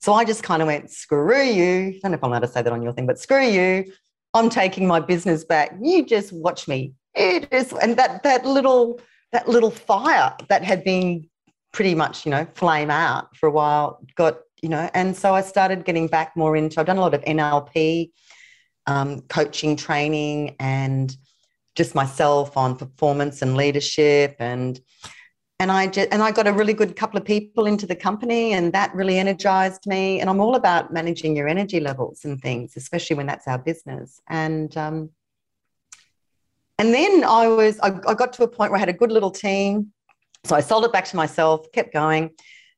[0.00, 1.88] So I just kind of went, screw you.
[1.88, 3.92] I don't know if I'm allowed to say that on your thing, but screw you.
[4.32, 5.72] I'm taking my business back.
[5.82, 6.94] You just watch me.
[7.14, 9.00] It is, and that that little
[9.32, 11.28] that little fire that had been
[11.72, 15.40] pretty much, you know, flame out for a while got, you know, and so I
[15.40, 16.80] started getting back more into.
[16.80, 18.10] I've done a lot of NLP,
[18.86, 21.14] um, coaching, training, and
[21.76, 24.80] just myself on performance and leadership and
[25.60, 28.54] and I just, and I got a really good couple of people into the company,
[28.54, 30.18] and that really energized me.
[30.18, 34.22] And I'm all about managing your energy levels and things, especially when that's our business.
[34.26, 35.10] And um,
[36.78, 39.12] and then I was, I, I got to a point where I had a good
[39.12, 39.92] little team,
[40.44, 42.30] so I sold it back to myself, kept going,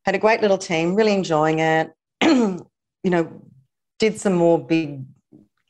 [0.05, 1.93] had a great little team, really enjoying it.
[2.23, 2.67] you
[3.05, 3.43] know,
[4.01, 5.05] did some more big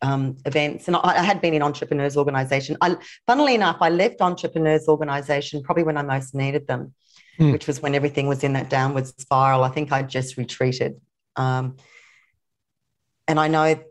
[0.02, 2.76] um, events, and I, I, had been in entrepreneurs organisation.
[2.80, 6.94] I, funnily enough, I left entrepreneurs organisation probably when I most needed them,
[7.38, 7.52] Hmm.
[7.52, 9.64] which was when everything was in that downward spiral.
[9.64, 11.00] I think I just retreated,
[11.36, 11.76] um,
[13.26, 13.82] and I know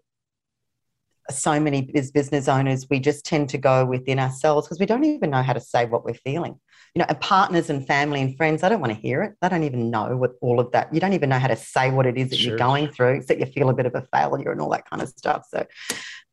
[1.30, 1.82] so many
[2.14, 5.54] business owners, we just tend to go within ourselves because we don't even know how
[5.54, 6.60] to say what we're feeling.
[6.94, 9.36] You know, and partners and family and friends, I don't want to hear it.
[9.42, 10.94] They don't even know what all of that.
[10.94, 12.50] You don't even know how to say what it is that Sure.
[12.50, 15.02] you're going through, except you feel a bit of a failure and all that kind
[15.02, 15.48] of stuff.
[15.50, 15.66] So,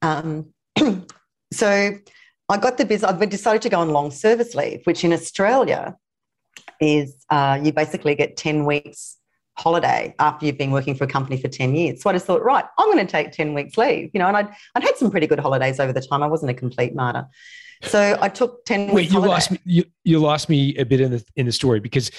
[0.03, 0.53] um,
[1.53, 1.93] so
[2.49, 3.11] I got the business.
[3.11, 5.97] I decided to go on long service leave, which in Australia
[6.81, 9.19] is uh, you basically get ten weeks
[9.59, 12.01] holiday after you've been working for a company for 10 years.
[12.01, 14.37] So I just thought, right, I'm going to take 10 weeks leave, you know, and
[14.37, 16.23] I'd, I'd had some pretty good holidays over the time.
[16.23, 17.27] I wasn't a complete martyr.
[17.83, 19.33] So I took 10 Wait, weeks you holiday.
[19.33, 19.59] lost me.
[19.65, 22.11] You, you lost me a bit in the in the story because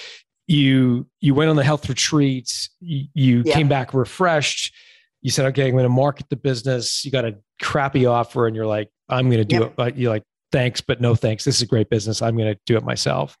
[0.46, 2.70] you you went on the health retreats.
[2.80, 3.54] You, you Yeah.
[3.54, 4.74] came back refreshed.
[5.22, 8.56] You said, "Okay, I'm going to market the business." You got a crappy offer, and
[8.56, 9.62] you're like, "I'm going to do Yep.
[9.64, 11.44] it." But you're like, "Thanks, but no thanks.
[11.44, 12.22] This is a great business.
[12.22, 13.36] I'm going to do it myself."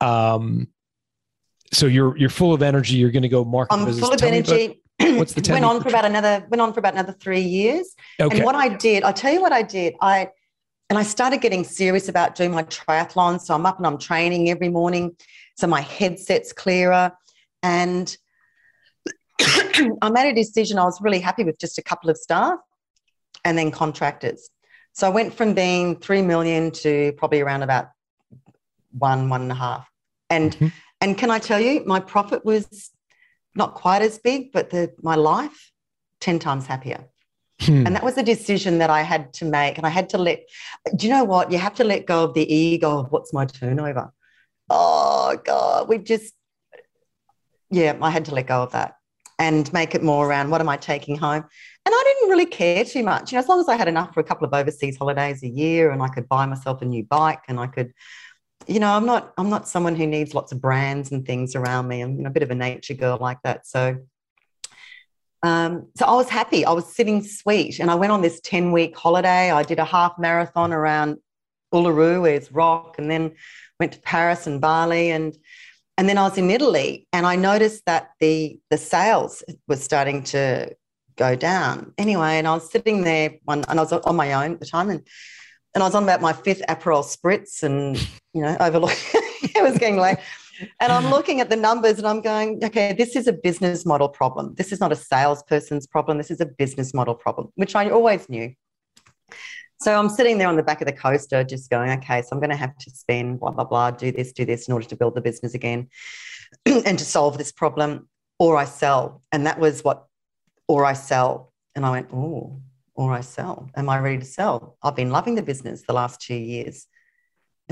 [0.00, 0.66] Um,
[1.72, 2.96] so you're you're full of energy.
[2.96, 4.04] You're going to go market the I'm business.
[4.04, 4.80] full of Tell energy.
[5.16, 7.94] what's the 10 went on for about another went on for about another three years.
[8.20, 8.36] okay.
[8.36, 9.94] And what I did, I'll tell you what I did.
[10.00, 10.28] I
[10.92, 13.40] and I started getting serious about doing my triathlon.
[13.40, 15.16] So I'm up and I'm training every morning.
[15.56, 17.12] So my headset's clearer.
[17.62, 18.14] And
[19.40, 20.78] I made a decision.
[20.78, 22.58] I was really happy with just a couple of staff
[23.42, 24.50] and then contractors.
[24.92, 27.86] So I went from being three million to probably around about
[28.90, 29.88] one, one and a half.
[30.28, 30.72] And Mhm.
[31.00, 32.90] and can I tell you, my profit was
[33.54, 35.72] not quite as big, but the my life
[36.20, 37.08] 10 times happier.
[37.62, 37.86] Hmm.
[37.86, 39.78] And that was a decision that I had to make.
[39.78, 40.42] And I had to let,
[40.96, 41.52] do you know what?
[41.52, 44.12] You have to let go of the ego of what's my turnover.
[44.68, 46.34] Oh, God, we just,
[47.70, 48.96] yeah, I had to let go of that
[49.38, 51.44] and make it more around what am I taking home?
[51.84, 53.32] And I didn't really care too much.
[53.32, 55.48] You know, as long as I had enough for a couple of overseas holidays a
[55.48, 57.92] year and I could buy myself a new bike and I could,
[58.66, 61.88] you know, I'm not I'm not someone who needs lots of brands and things around
[61.88, 62.00] me.
[62.00, 63.66] I'm you know, a bit of a nature girl like that.
[63.66, 63.98] So
[65.42, 66.64] um, so I was happy.
[66.64, 69.50] I was sitting sweet, and I went on this ten week holiday.
[69.50, 71.18] I did a half marathon around
[71.74, 73.34] Uluru, where it's rock, and then
[73.80, 75.36] went to Paris and Bali, and
[75.98, 80.22] and then I was in Italy, and I noticed that the the sales was starting
[80.24, 80.74] to
[81.16, 81.92] go down.
[81.98, 84.66] Anyway, and I was sitting there one, and I was on my own at the
[84.66, 85.06] time, and
[85.74, 87.96] and I was on about my fifth Aperol spritz, and
[88.32, 89.22] you know, overlooking.
[89.42, 90.18] it was getting late.
[90.80, 94.08] And I'm looking at the numbers and I'm going, okay, this is a business model
[94.08, 94.54] problem.
[94.56, 96.18] This is not a salesperson's problem.
[96.18, 98.54] This is a business model problem, which I always knew.
[99.80, 102.38] So I'm sitting there on the back of the coaster, just going, okay, so I'm
[102.38, 104.96] going to have to spend blah, blah, blah, do this, do this in order to
[104.96, 105.88] build the business again
[106.66, 109.22] and to solve this problem, or I sell.
[109.32, 110.06] And that was what,
[110.68, 111.52] or I sell.
[111.74, 112.60] And I went, oh,
[112.94, 113.70] or I sell.
[113.74, 114.76] Am I ready to sell?
[114.82, 116.86] I've been loving the business the last two years.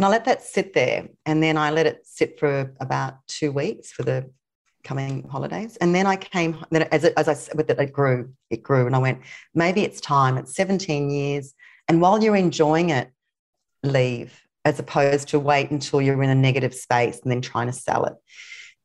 [0.01, 1.11] And I let that sit there.
[1.27, 4.31] And then I let it sit for about two weeks for the
[4.83, 5.77] coming holidays.
[5.77, 8.87] And then I came, then as, it, as I with it, it grew, it grew.
[8.87, 9.21] And I went,
[9.55, 10.39] maybe it's time.
[10.39, 11.53] It's 17 years.
[11.87, 13.11] And while you're enjoying it,
[13.83, 17.73] leave as opposed to wait until you're in a negative space and then trying to
[17.75, 18.15] sell it.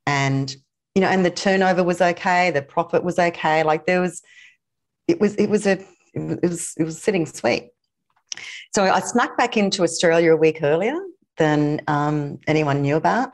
[0.06, 0.54] And,
[0.96, 2.52] you know, and the turnover was okay.
[2.52, 3.64] The profit was okay.
[3.64, 4.22] Like there was,
[5.08, 5.82] it was, it was a,
[6.14, 7.70] it was, it was sitting sweet.
[8.74, 10.98] So I snuck back into Australia a week earlier
[11.38, 13.32] than um, anyone knew about.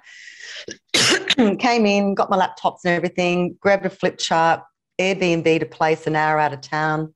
[1.38, 4.62] Came in, got my laptops and everything, grabbed a flip chart,
[5.00, 7.14] Airbnb to place an hour out of town,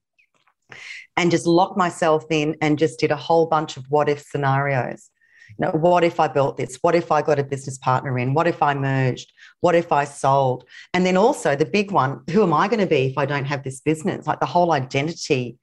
[1.17, 5.09] and just locked myself in and just did a whole bunch of what if scenarios.
[5.57, 6.79] You know, what if I built this?
[6.81, 8.33] What if I got a business partner in?
[8.33, 9.31] What if I merged?
[9.61, 10.65] What if I sold?
[10.93, 13.45] And then also the big one, who am I going to be if I don't
[13.45, 14.27] have this business?
[14.27, 15.57] Like the whole identity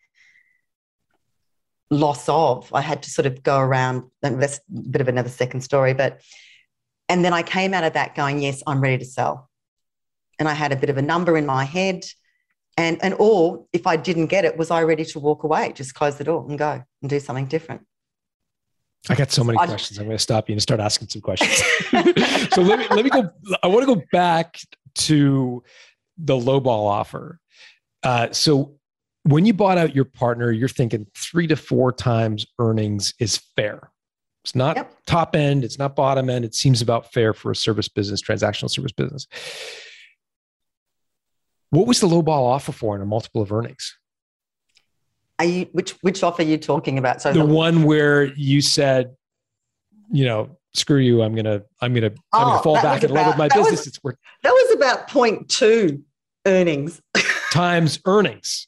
[1.91, 2.73] loss of.
[2.73, 6.21] I had to sort of go around, that's a bit of another second story, but
[7.09, 9.51] and then I came out of that going, yes, I'm ready to sell.
[10.39, 12.05] And I had a bit of a number in my head.
[12.79, 15.95] And, and or if I didn't get it, was I ready to walk away, just
[15.95, 17.83] close the door and go and do something different?
[19.11, 19.99] I got so many I, questions.
[19.99, 21.63] I'm going to stop you and start asking some questions.
[22.55, 23.31] so let me let me go.
[23.63, 24.61] I want to go back
[24.95, 25.63] to
[26.17, 27.41] the lowball offer.
[28.03, 28.77] Uh, so
[29.25, 33.91] when you bought out your partner, you're thinking three to four times earnings is fair.
[34.45, 34.93] It's not yep.
[35.07, 36.45] top end, it's not bottom end.
[36.45, 39.29] It seems about fair for a service business, transactional service business.
[41.71, 43.97] What was the low ball offer for in a multiple of earnings?
[45.39, 47.23] Are you which which offer are you talking about?
[47.23, 49.15] So the, the one where you said,
[50.11, 53.13] you know, screw you, I'm gonna I'm gonna oh, I'm gonna oh, fall back and
[53.13, 53.71] with my business.
[53.71, 56.03] Was, it's worth that was about 0.2
[56.47, 57.01] earnings
[57.53, 58.67] times earnings.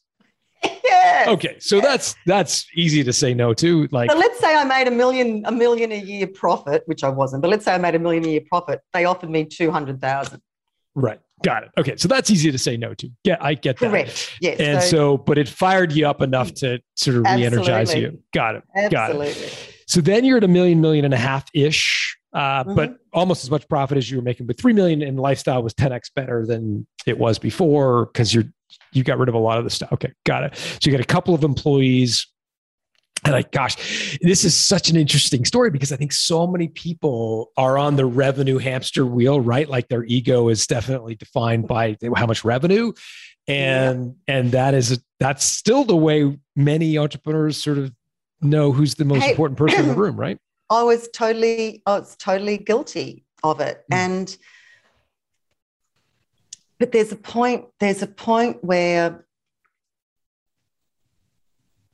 [1.04, 1.28] Yes.
[1.28, 3.88] Okay, so that's that's easy to say no to.
[3.90, 7.08] Like, but let's say I made a million a million a year profit, which I
[7.08, 7.42] wasn't.
[7.42, 8.80] But let's say I made a million a year profit.
[8.92, 10.40] They offered me two hundred thousand.
[10.94, 11.20] Right.
[11.42, 11.70] Got it.
[11.76, 11.96] Okay.
[11.96, 13.10] So that's easy to say no to.
[13.24, 13.90] Yeah, I get that.
[13.90, 14.36] Correct.
[14.40, 14.60] Yes.
[14.60, 18.22] And so, so but it fired you up enough to sort of re-energize you.
[18.32, 18.62] Got it.
[18.74, 19.26] Absolutely.
[19.26, 19.74] Got it.
[19.86, 22.74] So then you're at a million, million and a half ish, uh, mm-hmm.
[22.74, 24.46] but almost as much profit as you were making.
[24.46, 28.44] But three million in lifestyle was 10x better than it was before because you're
[28.94, 29.92] you got rid of a lot of the stuff.
[29.92, 30.56] Okay, got it.
[30.56, 32.26] So you got a couple of employees.
[33.24, 37.52] And like, gosh, this is such an interesting story because I think so many people
[37.56, 39.66] are on the revenue hamster wheel, right?
[39.66, 42.92] Like their ego is definitely defined by how much revenue.
[43.48, 44.36] And yeah.
[44.36, 47.92] and that is that's still the way many entrepreneurs sort of
[48.42, 50.38] know who's the most hey, important person in the room, right?
[50.70, 53.84] I was totally, I was totally guilty of it.
[53.92, 53.96] Mm.
[53.96, 54.36] And
[56.84, 59.24] but there's a point there's a point where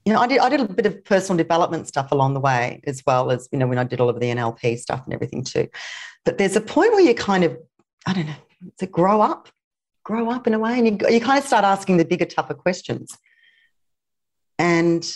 [0.05, 2.81] you know I did I did a bit of personal development stuff along the way
[2.89, 5.45] as well as you know when I did all of the NLP stuff and everything
[5.45, 5.69] too.
[6.25, 7.57] But there's a point where you kind of
[8.05, 8.35] I don't know
[8.79, 9.49] to grow up
[10.03, 12.55] grow up in a way and you, you kind of start asking the bigger tougher
[12.55, 13.17] questions.
[14.59, 15.09] And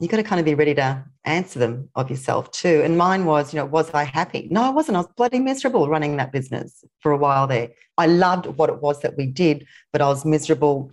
[0.00, 2.82] you got to kind of be ready to answer them of yourself too.
[2.84, 4.48] And mine was, you know, was I happy?
[4.50, 4.96] No, I wasn't.
[4.96, 7.70] I was bloody miserable running that business for a while there.
[7.96, 10.90] I loved what it was that we did, but I was miserable.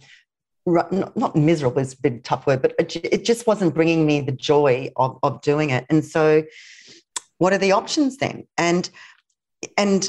[0.66, 4.92] Not miserable is a bit tough word, but it just wasn't bringing me the joy
[4.96, 5.88] of, of doing it.
[5.90, 6.44] And so,
[7.40, 8.48] what are the options then?
[8.60, 8.88] And
[9.76, 10.08] and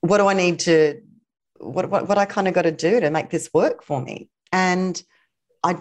[0.00, 1.00] what do I need to
[1.58, 4.28] what what, what I kind of got to do to make this work for me?
[4.52, 5.02] And
[5.64, 5.78] I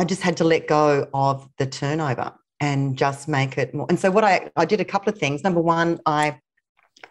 [0.00, 3.84] I just had to let go of the turnover and just make it more.
[3.90, 5.44] And so what I, I did a couple of things.
[5.44, 6.38] Number one, I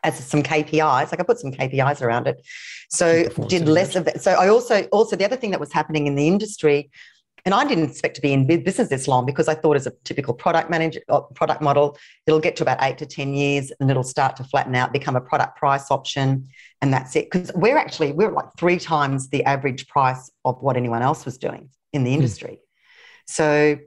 [0.03, 2.41] as some KPIs, like I put some KPIs around it.
[2.89, 4.21] So did less of it.
[4.21, 6.89] So I also also the other thing that was happening in the industry
[7.45, 9.91] and I didn't expect to be in business this long because I thought as a
[10.03, 13.89] typical product manager uh, product model, it'll get to about eight to 10 years and
[13.91, 16.47] it'll start to flatten out, become a product price option,
[16.81, 17.29] and that's it.
[17.29, 21.37] Because we're actually, we're like three times the average price of what anyone else was
[21.37, 22.15] doing in the hmm.
[22.15, 22.59] industry.
[22.61, 22.68] Mm.
[23.29, 23.77] So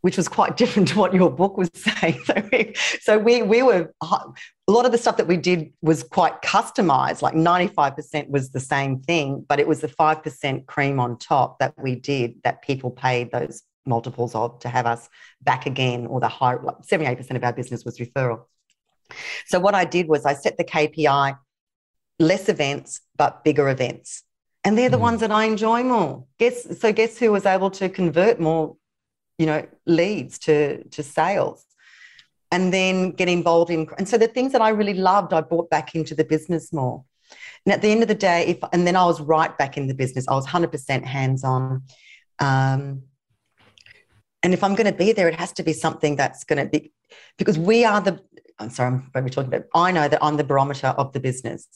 [0.00, 2.20] which was quite different to what your book was saying.
[2.24, 4.32] So we, so we, we were, a
[4.68, 9.00] lot of the stuff that we did was quite customized, like 95% was the same
[9.00, 13.30] thing, but it was the 5% cream on top that we did that people paid
[13.30, 15.08] those multiples of to have us
[15.42, 18.44] back again, or the high, like 78% of our business was referral.
[19.46, 21.36] So what I did was I set the KPI
[22.18, 24.22] less events, but bigger events.
[24.64, 25.08] And they're the mm.
[25.08, 26.24] ones that I enjoy more.
[26.38, 28.76] Guess so guess who was able to convert more
[29.40, 31.64] you know, leads to, to sales
[32.52, 33.88] and then get involved in.
[33.96, 37.02] And so the things that I really loved, I brought back into the business more.
[37.64, 39.86] And at the end of the day, if and then I was right back in
[39.86, 41.84] the business, I was 100% hands on.
[42.38, 43.04] Um,
[44.42, 46.68] and if I'm going to be there, it has to be something that's going to
[46.68, 46.92] be
[47.38, 48.20] because we are the.
[48.58, 49.68] I'm sorry, I'm maybe talking about.
[49.74, 51.66] I know that I'm the barometer of the business,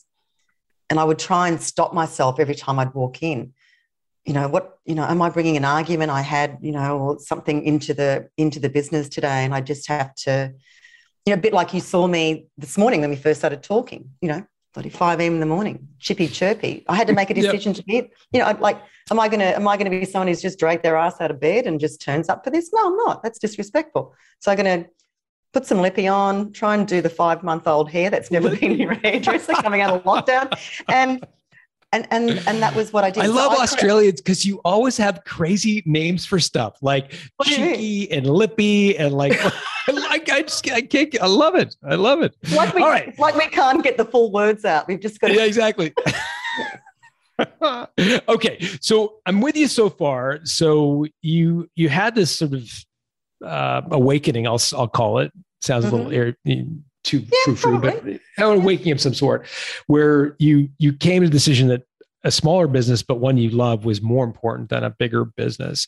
[0.90, 3.52] and I would try and stop myself every time I'd walk in.
[4.24, 7.18] You know what you know am i bringing an argument i had you know or
[7.18, 9.44] something into the into the business today?
[9.44, 10.54] And i just have to
[11.26, 14.10] you know a bit like you saw me this morning when we first started talking
[14.22, 16.84] you know 5 a.m in the morning chippy chirpy.
[16.88, 17.76] I had to make a decision yep.
[17.76, 17.94] to be
[18.32, 18.80] you know like
[19.10, 21.30] am i going to am i to be someone who's just dragged their ass out
[21.30, 22.70] of bed and just turns up for this?
[22.72, 23.22] No i'm not.
[23.22, 24.14] That's disrespectful.
[24.40, 24.88] So i'm going to
[25.54, 28.72] put some lippy on try and do the five month old hair that's never been
[28.72, 30.52] in your hairdresser coming out of lockdown
[30.88, 31.26] and
[31.92, 33.22] and and and that was what I did.
[33.22, 38.26] I love so Australians because you always have crazy names for stuff like cheeky and
[38.26, 39.40] lippy and like.
[39.92, 41.76] like I just I can't I love it.
[41.86, 42.34] I love it.
[42.52, 43.16] Like we, All right.
[43.18, 44.88] like we can't get the full words out.
[44.88, 45.92] We've just got to- Yeah, exactly.
[48.28, 50.40] okay, so I'm with you so far.
[50.44, 52.70] So you you had this sort of
[53.44, 54.46] uh, awakening.
[54.46, 55.32] I'll I'll call it.
[55.64, 55.94] Sounds mm-hmm.
[55.94, 56.50] a little mm-hmm.
[56.50, 59.46] air, too yeah, frou frou, but waking up some sort,
[59.86, 61.84] where you you came to the decision that
[62.22, 65.86] a smaller business, but one you love, was more important than a bigger business,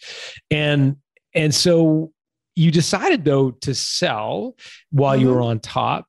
[0.51, 0.97] and
[1.35, 2.11] and so
[2.55, 4.57] you decided though to sell
[4.93, 5.27] while mm-hmm.
[5.27, 6.07] you were on top.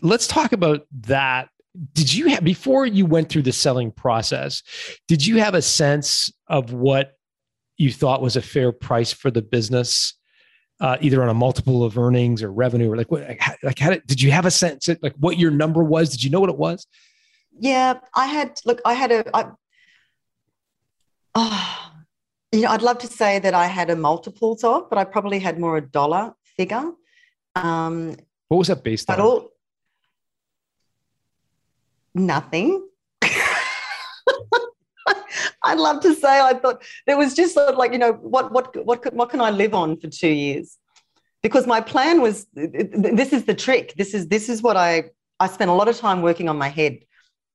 [0.00, 1.48] Let's talk about that.
[1.94, 4.62] Did you have before you went through the selling process?
[5.08, 7.14] Did you have a sense of what
[7.78, 10.14] you thought was a fair price for the business?
[10.80, 13.26] Uh, either on a multiple of earnings or revenue or like what
[13.62, 16.10] like how did, did you have a sense of like what your number was?
[16.10, 16.86] Did you know what it was?
[17.60, 19.50] Yeah i had look i had a I,
[21.34, 21.92] oh,
[22.52, 25.38] you know i'd love to say that i had a multiples of but i probably
[25.38, 26.92] had more a dollar figure
[27.56, 28.16] um
[28.48, 29.20] what was that based on?
[29.20, 29.50] all,
[32.14, 32.86] nothing
[35.68, 38.52] I'd love to say I thought there was just sort of like, you know, what
[38.52, 40.78] what what could, what can I live on for two years?
[41.42, 43.94] Because my plan was this is the trick.
[43.96, 45.10] This is this is what I
[45.40, 46.98] I spent a lot of time working on my head,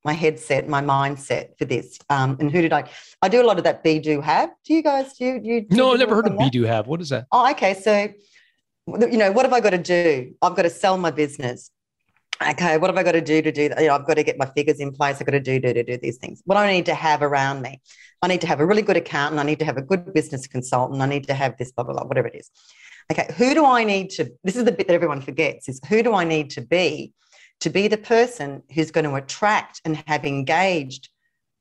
[0.06, 1.98] my headset, my mindset for this.
[2.10, 2.90] Um, and who did I?
[3.22, 3.84] I do a lot of that.
[3.84, 4.52] Be do have.
[4.66, 5.62] Do you guys do you?
[5.62, 6.88] Do no, I've never heard of be do have.
[6.88, 7.26] What is that?
[7.32, 7.74] Oh, okay.
[7.74, 7.94] So,
[8.88, 10.34] you know, what have I got to do?
[10.42, 11.72] I've got to sell my business
[12.42, 13.82] okay, what have I got to do to do that?
[13.82, 15.18] You know, I've got to get my figures in place.
[15.20, 16.42] I've got to do, do, do, do these things.
[16.46, 17.82] What I need to have around me?
[18.22, 19.40] I need to have a really good accountant.
[19.40, 21.02] I need to have a good business consultant.
[21.02, 22.50] I need to have this, blah, blah, blah, whatever it is.
[23.12, 24.32] Okay, who do I need to?
[24.44, 27.14] This is the bit that everyone forgets is who do I need to be
[27.60, 31.10] to be the person who's going to attract and have engaged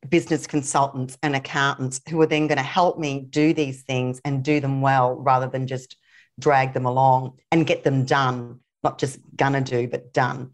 [0.09, 4.43] business consultants and accountants who are then going to help me do these things and
[4.43, 5.97] do them well rather than just
[6.39, 10.53] drag them along and get them done, not just gonna do, but done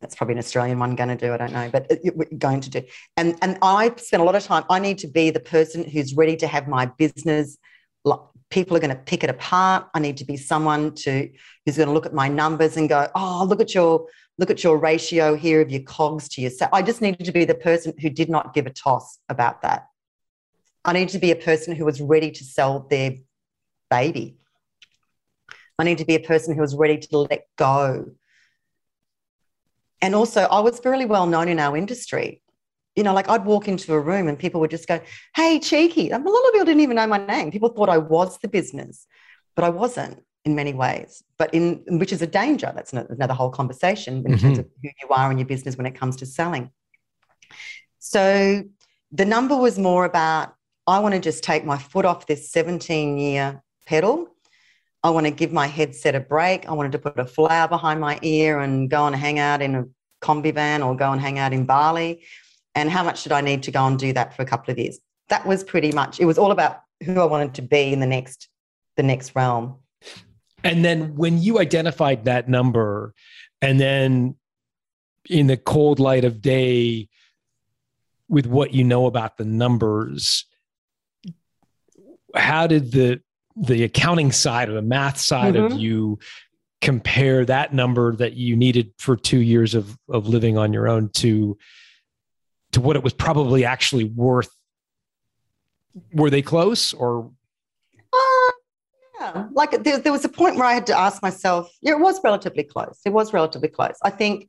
[0.00, 1.32] that's probably an Australian one to do.
[1.32, 1.90] I don't know, but
[2.38, 2.82] going to do.
[3.16, 4.64] And and I spend a lot of time.
[4.68, 7.58] I need to be the person who's ready to have my business.
[8.50, 9.88] People are going to pick it apart.
[9.94, 11.28] I need to be someone to
[11.64, 14.06] who's going to look at my numbers and go, oh, look at your
[14.38, 16.50] look at your ratio here of your cogs to your.
[16.50, 19.62] So I just needed to be the person who did not give a toss about
[19.62, 19.86] that.
[20.84, 23.14] I need to be a person who was ready to sell their
[23.90, 24.36] baby.
[25.78, 28.06] I need to be a person who was ready to let go
[30.02, 32.42] and also, I was fairly well known in our industry.
[32.94, 35.00] You know, like I'd walk into a room and people would just go,
[35.34, 36.10] Hey, cheeky.
[36.10, 37.50] A lot of people didn't even know my name.
[37.50, 39.06] People thought I was the business,
[39.54, 42.72] but I wasn't in many ways, but in which is a danger.
[42.74, 44.36] That's another whole conversation in mm-hmm.
[44.36, 46.70] terms of who you are in your business when it comes to selling.
[47.98, 48.62] So
[49.12, 50.54] the number was more about
[50.86, 54.28] I want to just take my foot off this 17 year pedal
[55.02, 56.68] I want to give my headset a break.
[56.68, 59.74] I wanted to put a flower behind my ear and go and hang out in
[59.74, 59.84] a
[60.22, 62.24] Kombi van or go and hang out in Bali.
[62.74, 64.78] And how much did I need to go and do that for a couple of
[64.78, 64.98] years?
[65.28, 68.06] that was pretty much it was all about who I wanted to be in the
[68.06, 68.48] next
[68.96, 69.76] the next realm.
[70.64, 73.14] And then when you identified that number,
[73.60, 74.36] and then
[75.28, 77.08] in the cold light of day,
[78.28, 80.46] with what you know about the numbers,
[82.34, 83.20] how did the
[83.56, 85.74] the accounting side or the math side mm-hmm.
[85.74, 86.18] of you
[86.82, 91.08] compare that number that you needed for two years of of living on your own
[91.08, 91.56] to
[92.72, 94.50] to what it was probably actually worth.
[96.12, 97.30] Were they close or?
[98.12, 98.52] Uh,
[99.18, 99.46] yeah.
[99.52, 102.22] Like there, there was a point where i had to ask myself yeah it was
[102.22, 103.00] relatively close.
[103.06, 103.96] It was relatively close.
[104.02, 104.48] I think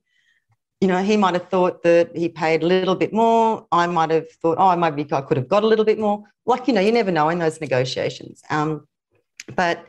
[0.82, 3.66] you know he might have thought that he paid a little bit more.
[3.72, 6.24] I might have thought oh maybe i could have got a little bit more.
[6.46, 8.44] Like you know you never know in those negotiations.
[8.50, 8.86] Um,
[9.56, 9.86] but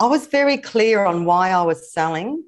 [0.00, 2.42] i was very clear on why i was selling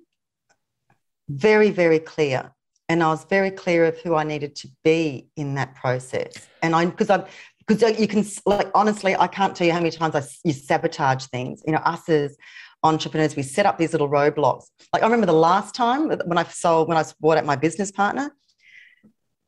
[1.28, 2.54] very very clear
[2.88, 6.48] and I was very clear of who I needed to be in that process.
[6.62, 7.24] And I, because I'm,
[7.66, 11.26] because you can, like, honestly, I can't tell you how many times I you sabotage
[11.26, 11.62] things.
[11.66, 12.36] You know, us as
[12.82, 14.66] entrepreneurs, we set up these little roadblocks.
[14.92, 17.90] Like, I remember the last time when I sold, when I bought out my business
[17.90, 18.34] partner,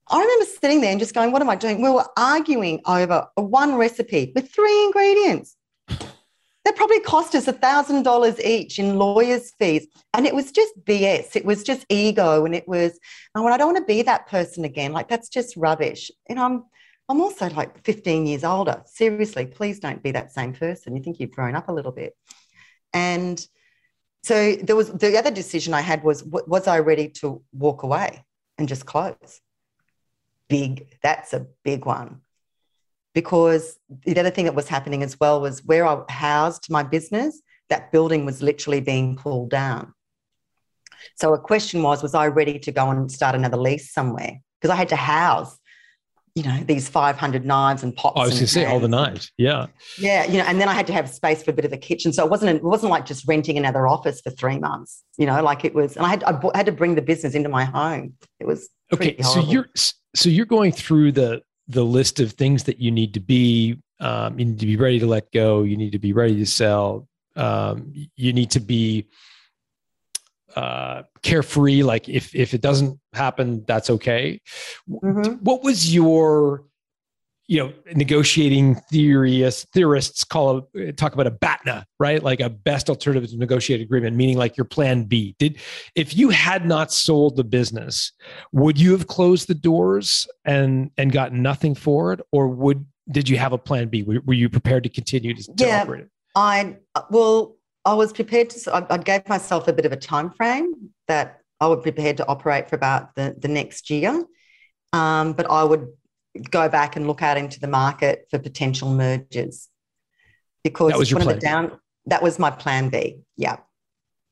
[0.09, 1.83] I remember sitting there and just going, What am I doing?
[1.83, 5.56] We were arguing over one recipe with three ingredients
[6.67, 9.87] that probably cost us a thousand dollars each in lawyers' fees.
[10.13, 11.37] And it was just BS.
[11.37, 12.45] It was just ego.
[12.45, 12.99] And it was,
[13.37, 14.93] oh, I don't want to be that person again.
[14.93, 16.11] Like that's just rubbish.
[16.29, 16.65] And I'm
[17.09, 18.83] I'm also like 15 years older.
[18.85, 20.97] Seriously, please don't be that same person.
[20.97, 22.17] You think you've grown up a little bit.
[22.93, 23.41] And
[24.25, 28.25] so there was the other decision I had was was I ready to walk away
[28.59, 29.41] and just close?
[30.49, 32.23] Big, that's a big one
[33.17, 37.41] because the other thing that was happening as well was where I housed my business,
[37.71, 39.95] that building was literally being pulled down.
[41.15, 44.43] So a question was, was I ready to go and start another lease somewhere?
[44.61, 45.59] Because I had to house,
[46.35, 48.13] you know, these 500 knives and pots.
[48.19, 49.33] Oh, I was going to say all the knives.
[49.39, 49.69] Yeah.
[49.97, 50.27] Yeah.
[50.27, 52.13] You know, and then I had to have space for a bit of a kitchen.
[52.13, 55.43] So it wasn't, it wasn't like just renting another office for three months, you know,
[55.43, 58.13] like it was, and I had, I had to bring the business into my home.
[58.41, 59.17] It was okay.
[59.23, 59.71] So you're,
[60.15, 64.39] so you're going through the, the list of things that you need to be um,
[64.39, 67.09] you need to be ready to let go you need to be ready to sell
[67.37, 69.07] um, you need to be
[70.55, 74.41] uh, carefree like if if it doesn't happen that's okay
[74.89, 75.35] mm-hmm.
[75.45, 76.65] what was your
[77.49, 82.23] you know, negotiating theorists theorists call talk about a BATNA, right?
[82.23, 85.37] Like a best alternative to negotiate agreement, meaning like your plan B.
[85.39, 85.59] Did
[85.95, 88.13] if you had not sold the business,
[88.53, 93.29] would you have closed the doors and and gotten nothing for it, or would did
[93.29, 94.03] you have a plan B?
[94.03, 96.11] Were, were you prepared to continue to, to yeah, operate it?
[96.35, 96.77] I
[97.11, 98.75] well, I was prepared to.
[98.75, 102.27] I, I gave myself a bit of a time frame that I would prepared to
[102.27, 104.25] operate for about the the next year.
[104.93, 105.89] Um, but I would
[106.39, 109.69] go back and look out into the market for potential mergers
[110.65, 111.39] because that was your plan.
[111.39, 113.19] down that was my plan B.
[113.37, 113.59] Yeah.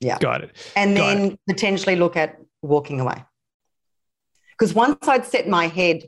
[0.01, 0.19] Yeah.
[0.19, 0.51] Got it.
[0.77, 1.41] And Got then it.
[1.49, 3.25] potentially look at walking away.
[4.53, 6.05] Because once I'd set my head,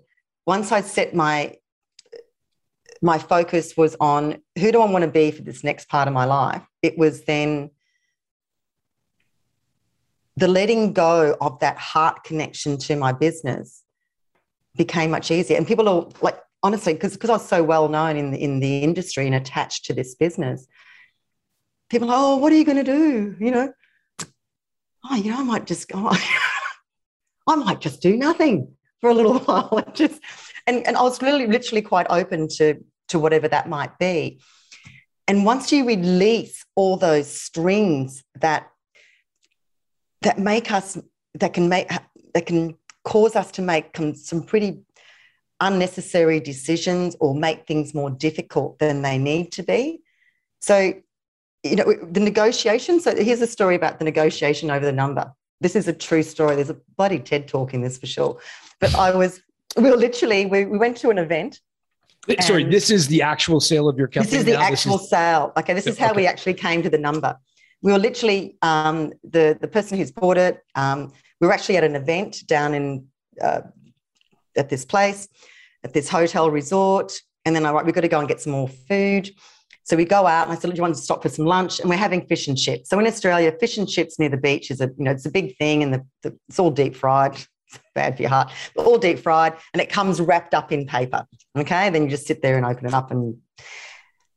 [0.46, 1.56] once I set my
[3.02, 6.14] my focus was on who do I want to be for this next part of
[6.14, 7.70] my life, it was then
[10.36, 13.82] the letting go of that heart connection to my business
[14.76, 15.56] became much easier.
[15.56, 18.60] And people are like, honestly, because because I was so well known in the, in
[18.60, 20.66] the industry and attached to this business,
[21.90, 23.36] people are, oh, what are you going to do?
[23.38, 23.72] You know,
[25.10, 26.10] oh, you know, I might just go,
[27.46, 29.82] I might just do nothing for a little while.
[29.84, 30.20] And just
[30.66, 32.74] and, and I was really literally quite open to
[33.08, 34.40] to whatever that might be.
[35.28, 38.68] And once you release all those strings that
[40.22, 40.98] that make us
[41.34, 41.88] that can make
[42.34, 42.76] that can
[43.06, 44.80] cause us to make some pretty
[45.60, 50.00] unnecessary decisions or make things more difficult than they need to be.
[50.60, 50.92] So,
[51.62, 53.00] you know, the negotiation.
[53.00, 55.32] So, here's a story about the negotiation over the number.
[55.60, 56.56] This is a true story.
[56.56, 58.40] There's a bloody TED talk in this for sure.
[58.80, 59.40] But I was,
[59.76, 61.60] we were literally, we, we went to an event.
[62.40, 64.32] Sorry, this is the actual sale of your company.
[64.32, 64.62] This is the now?
[64.62, 65.08] actual is...
[65.08, 65.52] sale.
[65.56, 66.16] Okay, this is how okay.
[66.16, 67.38] we actually came to the number.
[67.82, 70.58] We were literally um, the the person who's bought it.
[70.74, 73.06] Um, we were actually at an event down in
[73.42, 73.62] uh,
[74.56, 75.28] at this place,
[75.84, 77.12] at this hotel resort,
[77.44, 79.30] and then I right, we've got to go and get some more food.
[79.84, 81.80] So we go out, and I said, "Do you want to stop for some lunch?"
[81.80, 82.88] And we're having fish and chips.
[82.90, 85.30] So in Australia, fish and chips near the beach is a you know it's a
[85.30, 87.36] big thing, and the, the, it's all deep fried.
[87.68, 90.86] It's bad for your heart, but all deep fried, and it comes wrapped up in
[90.86, 91.26] paper.
[91.58, 93.36] Okay, then you just sit there and open it up and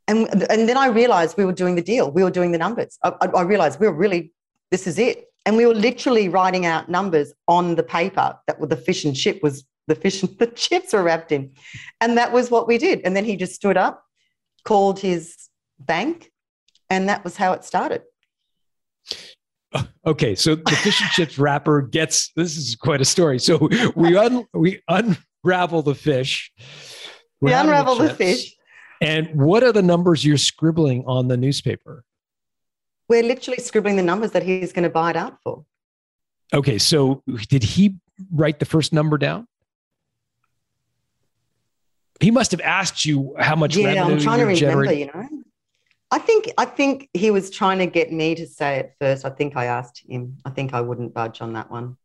[0.10, 2.10] and, and then I realized we were doing the deal.
[2.10, 2.98] We were doing the numbers.
[3.04, 4.34] I, I, realized we were really,
[4.72, 5.29] this is it.
[5.46, 9.42] And we were literally writing out numbers on the paper that the fish and chip
[9.42, 11.52] was the fish and the chips were wrapped in.
[12.00, 13.02] And that was what we did.
[13.04, 14.04] And then he just stood up,
[14.64, 15.36] called his
[15.80, 16.32] bank,
[16.90, 18.04] and that was how it started.
[19.74, 23.40] Uh, okay, so the fish and chips wrapper gets this is quite a story.
[23.40, 26.52] So we un we unravel the fish.
[27.42, 28.56] We unravel the chips, fish.
[29.02, 32.04] And what are the numbers you're scribbling on the newspaper?
[33.10, 35.66] We're literally scribbling the numbers that he's going to buy it out for.
[36.54, 37.96] Okay, so did he
[38.32, 39.48] write the first number down?
[42.20, 45.00] He must have asked you how much yeah, revenue I'm trying to remember, generate.
[45.00, 45.28] you know.
[46.12, 49.26] I think I think he was trying to get me to say it first.
[49.26, 50.38] I think I asked him.
[50.44, 51.98] I think I wouldn't budge on that one.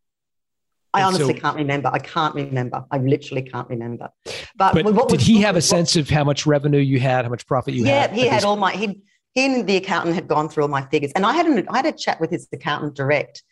[0.93, 1.91] I And honestly so- can't remember.
[1.93, 2.85] I can't remember.
[2.91, 4.11] I literally can't remember.
[4.57, 7.01] But, But what did was- he have a what- sense of how much revenue you
[7.01, 8.11] had, how much profit you yeah, had?
[8.17, 9.03] Yeah, he had all my he
[9.35, 11.79] he and the accountant had gone through all my figures, and I had an, I
[11.79, 13.43] had a chat with his accountant direct.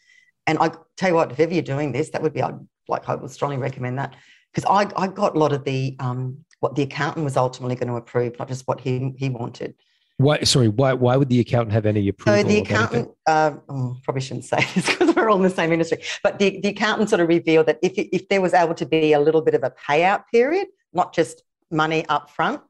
[0.46, 2.58] And I tell you what, if ever you're doing this, that would be I'd
[2.88, 4.14] like I would strongly recommend that
[4.52, 7.88] because I I got a lot of the um what the accountant was ultimately going
[7.88, 9.74] to approve, not just what he he wanted.
[10.18, 10.40] Why?
[10.42, 10.92] Sorry, why?
[10.92, 12.42] Why would the accountant have any approval?
[12.42, 15.72] So the accountant, uh, oh, probably shouldn't say this because we're all in the same
[15.72, 18.86] industry, but the, the accountant sort of revealed that if, if there was able to
[18.86, 22.60] be a little bit of a payout period, not just money up front,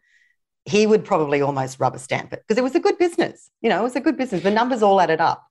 [0.64, 3.50] he would probably almost rubber stamp it because it was a good business.
[3.60, 4.42] You know, it was a good business.
[4.42, 5.46] The numbers all added up.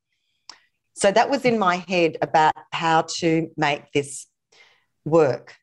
[0.94, 4.28] So that was in my head about how to make this
[5.06, 5.56] work.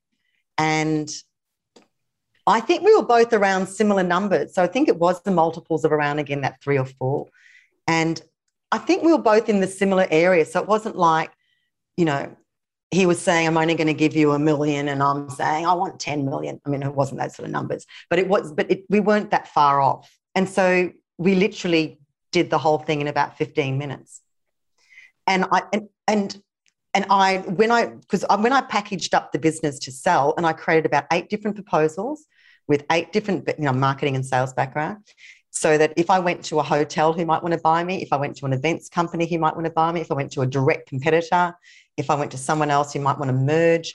[0.56, 1.08] And
[2.46, 4.54] I think we were both around similar numbers.
[4.54, 7.28] So I think it was the multiples of around again that three or four.
[7.86, 8.20] And
[8.72, 10.44] I think we were both in the similar area.
[10.44, 11.30] So it wasn't like,
[11.96, 12.36] you know,
[12.90, 15.74] he was saying, I'm only going to give you a million, and I'm saying, I
[15.74, 16.60] want 10 million.
[16.64, 19.30] I mean, it wasn't those sort of numbers, but it was, but it, we weren't
[19.30, 20.10] that far off.
[20.34, 21.98] And so we literally
[22.32, 24.22] did the whole thing in about 15 minutes.
[25.26, 26.42] And I, and, and,
[26.94, 30.54] and I, when I, because when I packaged up the business to sell and I
[30.54, 32.24] created about eight different proposals
[32.66, 35.04] with eight different, you know, marketing and sales background,
[35.50, 38.12] so that if I went to a hotel who might want to buy me, if
[38.12, 40.32] I went to an events company who might want to buy me, if I went
[40.32, 41.54] to a direct competitor,
[41.98, 43.94] if I went to someone else you might want to merge,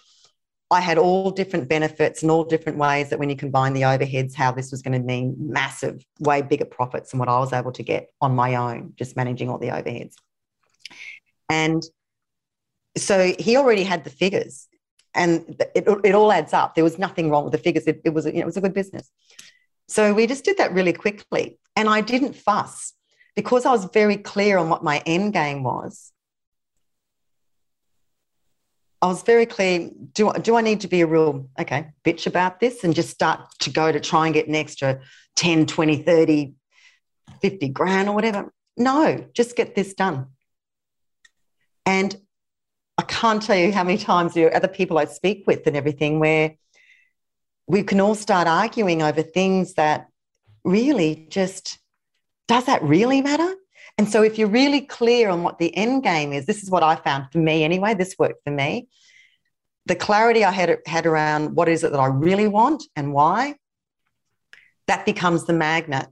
[0.70, 4.34] I had all different benefits and all different ways that when you combine the overheads,
[4.34, 7.72] how this was going to mean massive, way bigger profits than what I was able
[7.74, 10.16] to get on my own, just managing all the overheads.
[11.50, 11.84] And
[12.98, 14.68] so he already had the figures
[15.14, 16.76] and it, it all adds up.
[16.76, 17.86] There was nothing wrong with the figures.
[17.86, 19.10] It, it was, you know, it was a good business.
[19.88, 21.60] So we just did that really quickly.
[21.76, 22.94] And I didn't fuss
[23.36, 26.13] because I was very clear on what my end game was.
[29.04, 29.90] I was very clear.
[30.14, 33.42] Do, do I need to be a real, okay, bitch about this and just start
[33.60, 35.02] to go to try and get an extra
[35.36, 36.54] 10, 20, 30,
[37.42, 38.54] 50 grand or whatever?
[38.78, 40.28] No, just get this done.
[41.86, 42.16] And
[42.98, 45.76] I can't tell you how many times there are other people I speak with and
[45.76, 46.56] everything where
[47.68, 50.08] we can all start arguing over things that
[50.64, 51.78] really just
[52.48, 53.54] does that really matter?
[53.98, 56.84] And so if you're really clear on what the end game is, this is what
[56.84, 58.88] I found for me anyway, this worked for me.
[59.86, 63.56] The clarity I had, had around what is it that I really want and why,
[64.88, 66.08] that becomes the magnet,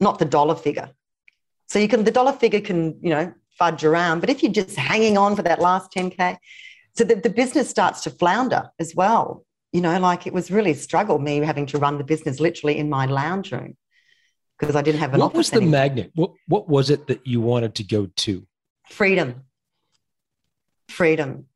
[0.00, 0.90] not the dollar figure.
[1.66, 4.76] So you can the dollar figure can, you know, fudge around, but if you're just
[4.76, 6.36] hanging on for that last 10K,
[6.96, 9.44] so the, the business starts to flounder as well.
[9.72, 12.78] You know, like it was really a struggle, me having to run the business literally
[12.78, 13.76] in my lounge room
[14.58, 15.70] because I didn't have an What was the anymore.
[15.72, 16.10] magnet?
[16.14, 18.46] What What was it that you wanted to go to?
[18.90, 19.42] freedom.
[20.88, 21.46] Freedom.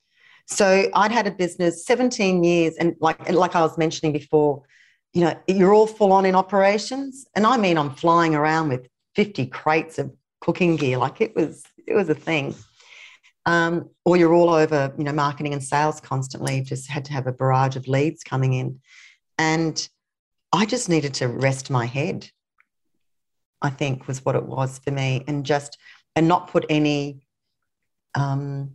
[0.47, 4.63] So i'd had a business 17 years and like and like i was mentioning before
[5.13, 7.27] you know you're all full on in operations.
[7.37, 10.97] And i mean i'm flying around with 50 crates of cooking gear.
[10.99, 12.55] Like it was it was a thing.
[13.47, 16.63] Um, or you're all over you know marketing and sales constantly.
[16.63, 18.81] Just had to have a barrage of leads coming in.
[19.37, 19.87] And
[20.53, 22.31] i just needed to rest my head
[23.63, 25.79] i think was what it was for me and just
[26.17, 27.21] and not put any
[28.15, 28.75] um,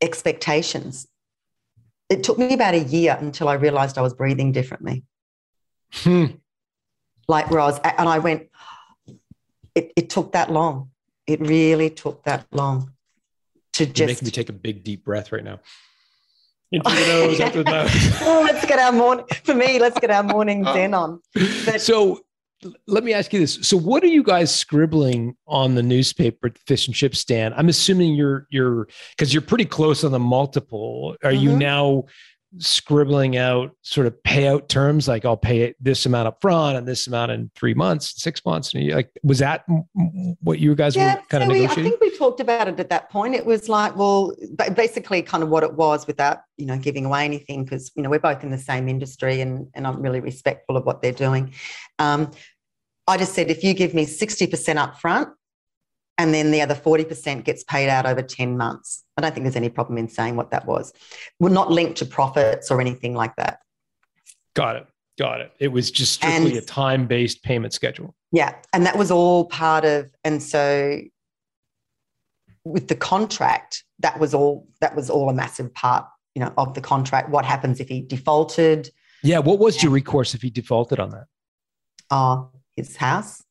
[0.00, 1.06] expectations.
[2.10, 5.04] It took me about a year until I realized I was breathing differently.
[5.92, 6.26] Hmm.
[7.28, 8.48] Like where I was, and I went,
[9.74, 10.90] it, it took that long.
[11.26, 12.92] It really took that long
[13.74, 14.08] to You're just.
[14.08, 15.60] making me take a big deep breath right now.
[16.70, 17.90] Into the nose, out the mouth.
[18.22, 19.24] oh, let's get our morning.
[19.44, 21.20] For me, let's get our morning zen on.
[21.32, 22.23] But- so
[22.86, 23.58] let me ask you this.
[23.62, 27.54] So what are you guys scribbling on the newspaper at the fish and chip stand?
[27.56, 31.16] I'm assuming you're you're because you're pretty close on the multiple.
[31.22, 31.58] Are you Mhm.
[31.58, 32.04] now
[32.58, 37.08] scribbling out sort of payout terms, like I'll pay this amount up front and this
[37.08, 38.72] amount in three months, six months?
[38.74, 39.64] And like, was that
[40.40, 42.78] what you guys yeah, were kind so of we, I think we talked about it
[42.78, 43.34] at that point.
[43.34, 44.32] It was like, well,
[44.74, 48.10] basically kind of what it was without, you know, giving away anything because, you know,
[48.10, 51.52] we're both in the same industry and, and I'm really respectful of what they're doing.
[51.98, 52.30] Um,
[53.06, 55.28] I just said, if you give me 60% up front
[56.16, 59.04] and then the other 40% gets paid out over 10 months.
[59.16, 60.92] I don't think there's any problem in saying what that was.
[61.40, 63.58] We're not linked to profits or anything like that.
[64.54, 64.86] Got it.
[65.18, 65.52] Got it.
[65.60, 68.14] It was just strictly And- a time based payment schedule.
[68.32, 71.00] Yeah, and that was all part of, and so
[72.64, 76.74] with the contract, that was all that was all a massive part, you know, of
[76.74, 77.30] the contract.
[77.30, 78.90] What happens if he defaulted?
[79.22, 79.38] Yeah.
[79.38, 81.26] What was your recourse if he defaulted on that?
[82.10, 82.42] Uh,
[82.76, 83.42] his house.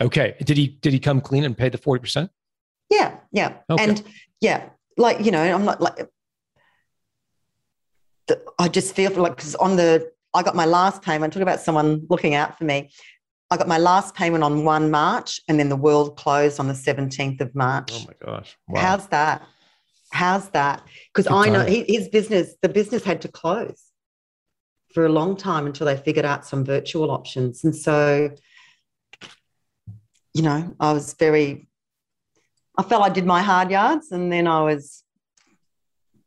[0.00, 0.36] Okay.
[0.42, 2.30] Did he did he come clean and pay the forty percent?
[2.90, 3.84] Yeah, yeah, Okay.
[3.84, 4.02] and
[4.40, 6.08] yeah, like you know, I'm not like.
[8.26, 11.32] the- I just feel like because on the I got my last payment.
[11.32, 12.90] Talk about someone looking out for me.
[13.50, 16.74] I got my last payment on one March, and then the world closed on the
[16.74, 17.90] 17th of March.
[17.92, 18.56] Oh my gosh.
[18.68, 18.80] Wow.
[18.80, 19.42] How's that?
[20.12, 20.82] How's that?
[21.12, 23.89] Because I know he, his business, the business had to close
[24.92, 27.64] for a long time until they figured out some virtual options.
[27.64, 28.30] And so,
[30.34, 31.68] you know, I was very,
[32.76, 35.04] I felt I did my hard yards and then I was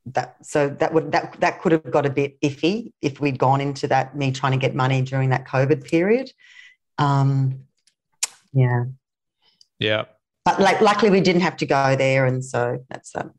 [0.05, 3.61] that so that would that that could have got a bit iffy if we'd gone
[3.61, 6.29] into that me trying to get money during that COVID period.
[6.97, 7.61] Um
[8.51, 8.83] yeah.
[9.79, 10.05] yeah.
[10.43, 13.31] But like luckily we didn't have to go there and so that's um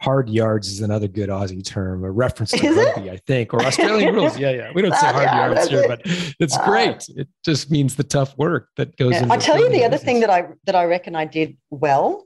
[0.00, 2.96] Hard yards is another good Aussie term, a reference to Is it?
[2.96, 4.38] rugby, I think, or Australian rules.
[4.38, 4.70] Yeah, yeah.
[4.74, 5.88] We don't say hard Yeah, yards here, it.
[5.88, 6.00] but
[6.40, 6.64] it's Ah.
[6.64, 7.06] great.
[7.16, 9.98] It just means the tough work that goes Yeah, into I tell you the other
[9.98, 12.24] thing that I that I reckon I did well.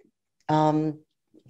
[0.49, 1.01] Um,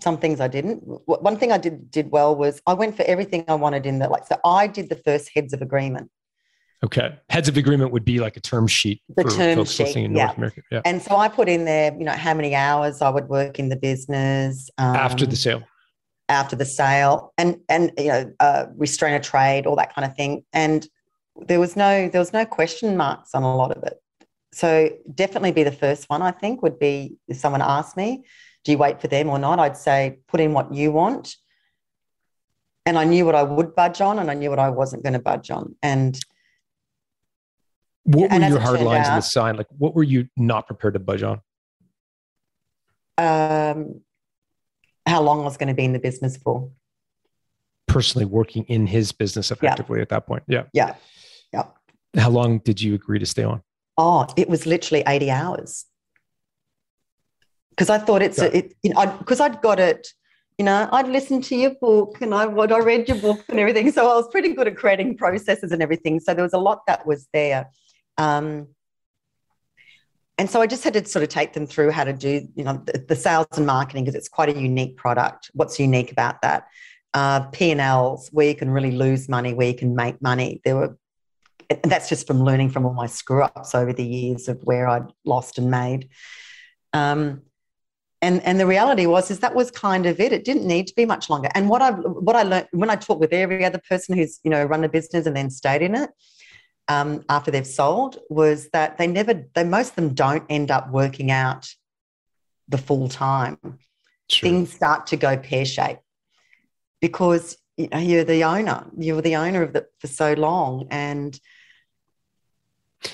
[0.02, 0.78] some things I didn't.
[1.06, 4.08] One thing I did did well was I went for everything I wanted in the
[4.08, 4.26] like.
[4.26, 6.10] So I did the first heads of agreement,
[6.82, 7.16] Okay.
[7.28, 10.24] Heads of agreement would be like a term sheet The for term sheet, in yeah.
[10.26, 10.62] North America.
[10.72, 10.80] Yeah.
[10.86, 13.68] and so I put in there, you know, how many hours I would work in
[13.68, 15.62] the business um, After the sale.
[16.28, 20.16] After the sale, and and you know, uh, restraint of trade, all that kind of
[20.16, 20.44] thing.
[20.52, 20.86] And
[21.36, 24.00] there was no there was no question marks on a lot of it.
[24.52, 26.22] So definitely be the first one.
[26.22, 28.24] I think would be if someone asked me,
[28.64, 31.36] "Do you wait for them or not?" I'd say put in what you want.
[32.86, 35.14] And I knew what I would budge on, and I knew what I wasn't going
[35.14, 35.74] to budge on.
[35.82, 36.18] And
[38.04, 39.56] What were and your hard lines in the sign?
[39.56, 41.40] Like, what were you not prepared to budge on?
[43.16, 44.00] um,
[45.06, 46.70] how long I was going to be in the business for.
[47.86, 50.42] Personally working in his business effectively at that point.
[50.48, 50.64] Yeah.
[50.72, 50.94] Yeah.
[51.52, 51.64] Yeah.
[52.16, 53.62] How long did you agree to stay on?
[53.98, 55.84] Oh, it was literally 80 hours.
[57.70, 58.44] Because I thought it's, Yeah.
[58.44, 60.08] a, it, you know, because I'd got it,
[60.58, 63.58] you know, I'd listened to your book and I, what I read your book and
[63.58, 63.90] everything.
[63.92, 66.20] So I was pretty good at creating processes and everything.
[66.20, 67.68] So there was a lot that was there.
[68.16, 68.68] Um,
[70.38, 72.64] and so I just had to sort of take them through how to do, you
[72.64, 75.50] know, the, the sales and marketing because it's quite a unique product.
[75.54, 76.66] What's unique about that?
[77.12, 80.60] Uh, P&Ls, where you can really lose money, where you can make money.
[80.64, 80.98] There were
[81.70, 84.86] and that's just from learning from all my screw ups over the years of where
[84.86, 86.10] I'd lost and made.
[86.92, 87.42] Um,
[88.20, 90.32] and and the reality was is that was kind of it.
[90.32, 91.48] It didn't need to be much longer.
[91.54, 94.50] And what I what I learned when I talked with every other person who's you
[94.50, 96.10] know run a business and then stayed in it
[96.88, 100.90] um, after they've sold was that they never they most of them don't end up
[100.90, 101.68] working out
[102.68, 103.58] the full time
[104.30, 104.48] Sure.
[104.48, 106.00] things start to go pear shaped
[107.02, 108.86] because you know, you're the owner.
[108.96, 111.38] You were the owner of it for so long, and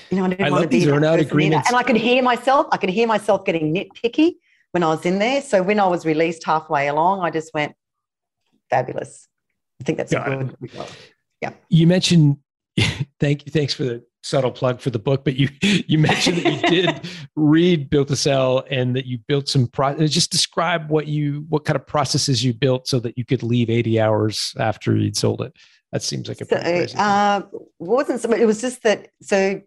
[0.09, 1.67] you know I didn't I want to be that earn-out agreements.
[1.67, 2.67] And I could hear myself.
[2.71, 4.35] I could hear myself getting nitpicky
[4.71, 5.41] when I was in there.
[5.41, 7.73] So when I was released halfway along, I just went
[8.69, 9.27] fabulous.
[9.81, 10.45] I think that's Got a
[11.41, 11.55] good.
[11.69, 12.37] you mentioned
[13.19, 16.53] thank you thanks for the subtle plug for the book but you you mentioned that
[16.53, 21.07] you did read built to sell and that you built some pro just describe what
[21.07, 24.95] you what kind of processes you built so that you could leave 80 hours after
[24.95, 25.53] you'd sold it
[25.91, 27.01] that seems like a So, crazy thing.
[27.01, 28.31] uh, it wasn't so.
[28.31, 29.09] It was just that.
[29.21, 29.61] So,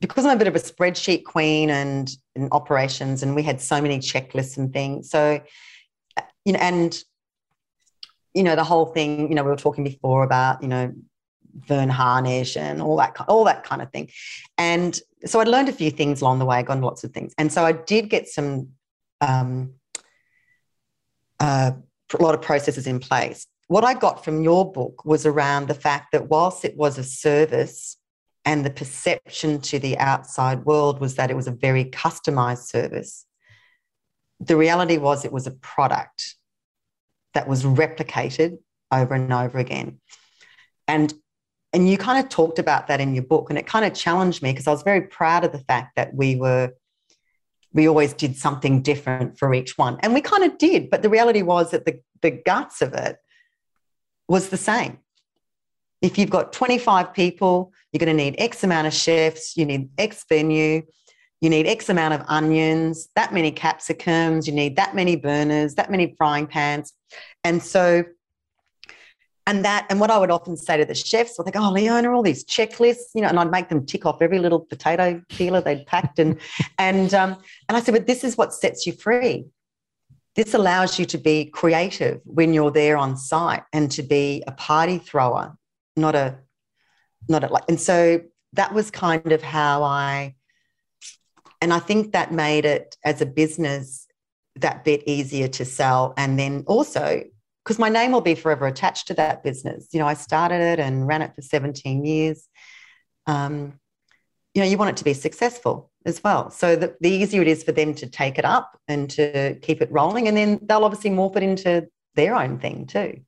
[0.00, 3.80] because I'm a bit of a spreadsheet queen and in operations, and we had so
[3.80, 5.10] many checklists and things.
[5.10, 5.40] So,
[6.16, 6.96] uh, you know, and
[8.34, 9.28] you know, the whole thing.
[9.28, 10.92] You know, we were talking before about you know
[11.54, 14.10] Verne Harnish and all that, all that kind of thing.
[14.58, 16.62] And so, I'd learned a few things along the way.
[16.62, 18.70] Gone to lots of things, and so I did get some.
[19.20, 19.74] Um,
[21.38, 21.72] uh,
[22.18, 25.74] a lot of processes in place what I got from your book was around the
[25.74, 27.96] fact that whilst it was a service
[28.44, 33.24] and the perception to the outside world was that it was a very customized service,
[34.40, 36.36] the reality was it was a product
[37.32, 38.58] that was replicated
[38.90, 40.00] over and over again.
[40.86, 41.14] And
[41.72, 44.42] and you kind of talked about that in your book and it kind of challenged
[44.42, 46.72] me because I was very proud of the fact that we were
[47.72, 49.98] we always did something different for each one.
[50.02, 53.16] And we kind of did, but the reality was that the, the guts of it
[54.28, 54.98] was the same.
[56.02, 59.88] If you've got 25 people, you're going to need X amount of chefs, you need
[59.96, 60.82] X venue,
[61.40, 65.90] you need X amount of onions, that many capsicums, you need that many burners, that
[65.90, 66.92] many frying pans.
[67.44, 68.04] And so
[69.46, 72.12] and that and what I would often say to the chefs, I think, oh, Leona,
[72.12, 75.60] all these checklists, you know, and I'd make them tick off every little potato peeler
[75.60, 76.38] they'd packed, and
[76.78, 77.36] and um,
[77.68, 79.46] and I said, but this is what sets you free.
[80.34, 84.52] This allows you to be creative when you're there on site and to be a
[84.52, 85.56] party thrower,
[85.96, 86.38] not a
[87.28, 87.64] not a like.
[87.68, 88.20] And so
[88.54, 90.34] that was kind of how I,
[91.60, 94.06] and I think that made it as a business
[94.56, 97.24] that bit easier to sell, and then also
[97.64, 99.88] because my name will be forever attached to that business.
[99.92, 102.48] You know, I started it and ran it for 17 years.
[103.26, 103.78] Um,
[104.54, 106.50] you know, you want it to be successful as well.
[106.50, 109.80] So the, the easier it is for them to take it up and to keep
[109.80, 113.20] it rolling, and then they'll obviously morph it into their own thing too.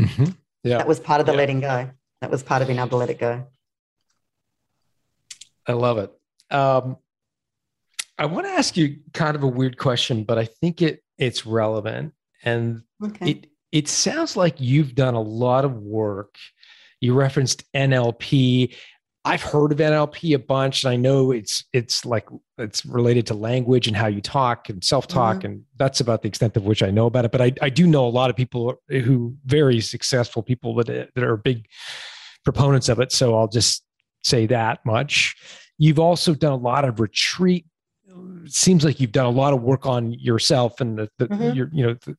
[0.00, 0.24] Mm-hmm.
[0.64, 1.38] Yeah, that was part of the yeah.
[1.38, 1.90] letting go.
[2.20, 3.46] That was part of being able to let it go.
[5.66, 6.12] I love it.
[6.54, 6.96] Um,
[8.18, 11.44] I want to ask you kind of a weird question, but I think it it's
[11.44, 12.14] relevant.
[12.42, 13.30] And okay.
[13.30, 16.36] it it sounds like you've done a lot of work.
[17.00, 18.74] You referenced NLP.
[19.24, 22.28] I've heard of NLP a bunch, and I know it's it's like
[22.58, 25.46] it's related to language and how you talk and self talk, mm-hmm.
[25.46, 27.32] and that's about the extent of which I know about it.
[27.32, 31.24] But I, I do know a lot of people who very successful people that that
[31.24, 31.66] are big
[32.44, 33.12] proponents of it.
[33.12, 33.84] So I'll just
[34.24, 35.36] say that much.
[35.78, 37.66] You've also done a lot of retreat.
[38.44, 41.56] It seems like you've done a lot of work on yourself and the, the mm-hmm.
[41.56, 42.16] your you know the,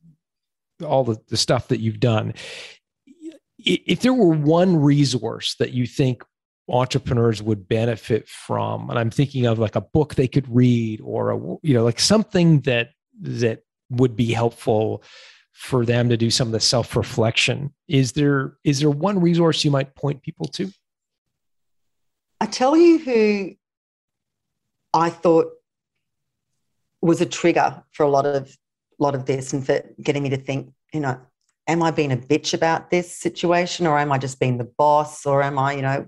[0.82, 2.34] all the, the stuff that you've done.
[3.58, 6.22] If there were one resource that you think
[6.68, 11.30] entrepreneurs would benefit from, and I'm thinking of like a book they could read or
[11.30, 15.02] a, you know, like something that that would be helpful
[15.52, 17.72] for them to do some of the self-reflection.
[17.86, 20.70] Is there is there one resource you might point people to?
[22.40, 23.54] I tell you who
[24.92, 25.46] I thought
[27.00, 28.56] was a trigger for a lot of
[28.98, 31.18] lot of this and for getting me to think, you know,
[31.66, 35.26] am I being a bitch about this situation or am I just being the boss
[35.26, 36.06] or am I, you know,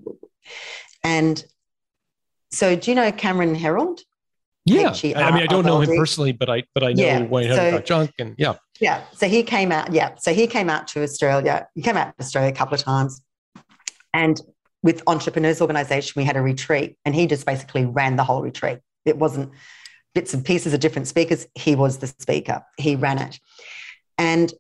[1.03, 1.45] and
[2.51, 4.01] so do you know Cameron Herold?
[4.65, 7.23] Yeah, I mean, I don't know him personally, but I but I know yeah.
[7.23, 9.05] Wayne so, Junk, and yeah, yeah.
[9.13, 10.17] So he came out, yeah.
[10.17, 11.69] So he came out to Australia.
[11.77, 13.23] He came out to Australia a couple of times,
[14.13, 14.41] and
[14.83, 18.81] with Entrepreneurs Organisation, we had a retreat, and he just basically ran the whole retreat.
[19.05, 19.53] It wasn't
[20.17, 21.47] bits and pieces of different speakers.
[21.55, 23.39] He was the speaker, he ran it.
[24.17, 24.51] And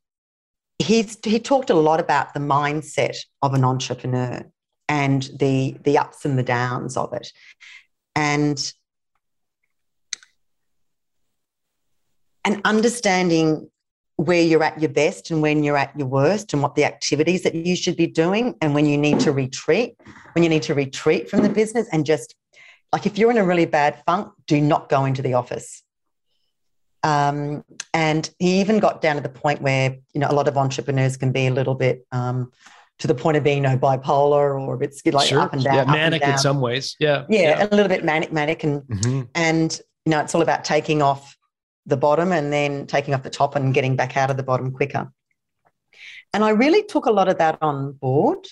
[0.79, 4.45] he's, he talked a lot about the mindset of an entrepreneur
[4.87, 7.33] and the, the ups and the downs of it.
[8.15, 8.59] And
[12.45, 13.69] and understanding
[14.17, 17.43] where you're at your best and when you're at your worst and what the activities
[17.43, 19.97] that you should be doing and when you need to retreat
[20.33, 22.37] when you need to retreat from the business and just
[22.93, 25.83] like if you're in a really bad funk, do not go into the office.
[27.03, 27.65] Um,
[27.95, 31.17] and he even got down to the point where you know a lot of entrepreneurs
[31.17, 32.51] can be a little bit um,
[32.99, 35.41] to the point of being you know bipolar or a bit like sure.
[35.41, 36.33] up and down, yeah, manic down.
[36.33, 36.97] in some ways.
[36.99, 39.23] Yeah, yeah, yeah, a little bit manic, manic, and mm-hmm.
[39.35, 41.37] and you know it's all about taking off
[41.87, 44.73] the bottom and then taking off the top and getting back out of the bottom
[44.73, 45.11] quicker.
[46.33, 48.47] And I really took a lot of that on board.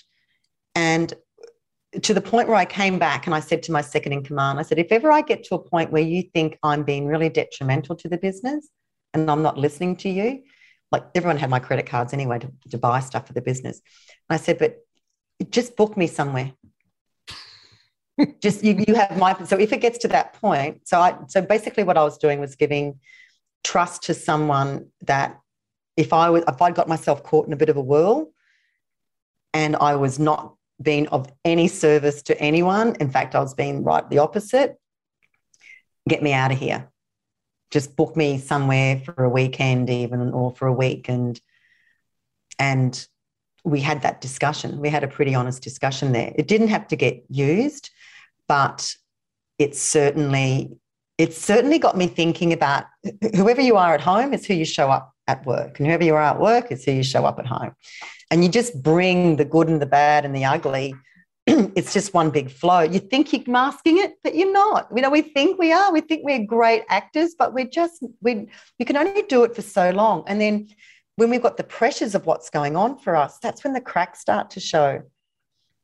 [0.73, 1.13] And
[2.01, 4.59] to the point where I came back and I said to my second in command,
[4.59, 7.29] I said, if ever I get to a point where you think I'm being really
[7.29, 8.69] detrimental to the business
[9.13, 10.43] and I'm not listening to you,
[10.91, 13.81] like everyone had my credit cards anyway to, to buy stuff for the business.
[14.29, 14.77] I said, but
[15.49, 16.53] just book me somewhere.
[18.41, 21.41] just you, you have my so if it gets to that point, so I so
[21.41, 22.99] basically what I was doing was giving
[23.63, 25.39] trust to someone that
[25.97, 28.31] if I was if I'd got myself caught in a bit of a whirl
[29.53, 32.95] and I was not been of any service to anyone.
[32.99, 34.75] In fact, I was being right the opposite.
[36.07, 36.89] Get me out of here.
[37.71, 41.39] Just book me somewhere for a weekend, even or for a week, and
[42.59, 43.07] and
[43.63, 44.79] we had that discussion.
[44.79, 46.31] We had a pretty honest discussion there.
[46.35, 47.89] It didn't have to get used,
[48.47, 48.95] but
[49.57, 50.77] it certainly
[51.17, 52.85] it certainly got me thinking about
[53.35, 56.15] whoever you are at home is who you show up at work, and whoever you
[56.15, 57.75] are at work is who you show up at home.
[58.31, 60.93] And you just bring the good and the bad and the ugly.
[61.47, 62.81] It's just one big flow.
[62.81, 64.87] You think you're masking it but you're not.
[64.95, 65.93] You know we think we are.
[65.93, 68.47] We think we're great actors but we're just we
[68.79, 70.23] you can only do it for so long.
[70.25, 70.69] And then
[71.17, 74.19] when we've got the pressures of what's going on for us, that's when the cracks
[74.19, 75.03] start to show.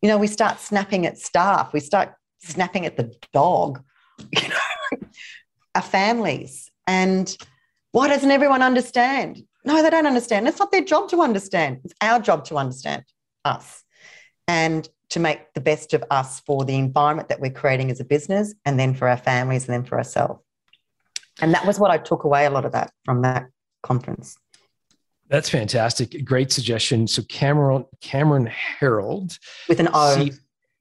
[0.01, 3.83] You know, we start snapping at staff, we start snapping at the dog,
[4.31, 5.07] you know,
[5.75, 6.71] our families.
[6.87, 7.35] And
[7.91, 9.43] why doesn't everyone understand?
[9.63, 10.47] No, they don't understand.
[10.47, 11.81] It's not their job to understand.
[11.83, 13.03] It's our job to understand
[13.45, 13.83] us
[14.47, 18.05] and to make the best of us for the environment that we're creating as a
[18.05, 20.41] business and then for our families and then for ourselves.
[21.41, 23.47] And that was what I took away a lot of that from that
[23.83, 24.37] conference.
[25.27, 26.25] That's fantastic.
[26.25, 27.07] Great suggestion.
[27.07, 29.37] So Cameron Cameron Herold
[29.69, 30.15] with an O.
[30.15, 30.33] C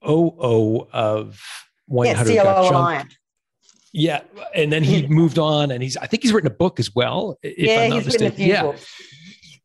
[0.02, 1.40] O O of
[1.86, 3.04] One Eight Hundred yeah,
[3.92, 4.20] Yeah,
[4.54, 7.38] and then he moved on, and he's I think he's written a book as well.
[7.42, 8.12] yeah, he's mistaken.
[8.12, 8.62] written a few yeah.
[8.62, 8.86] books.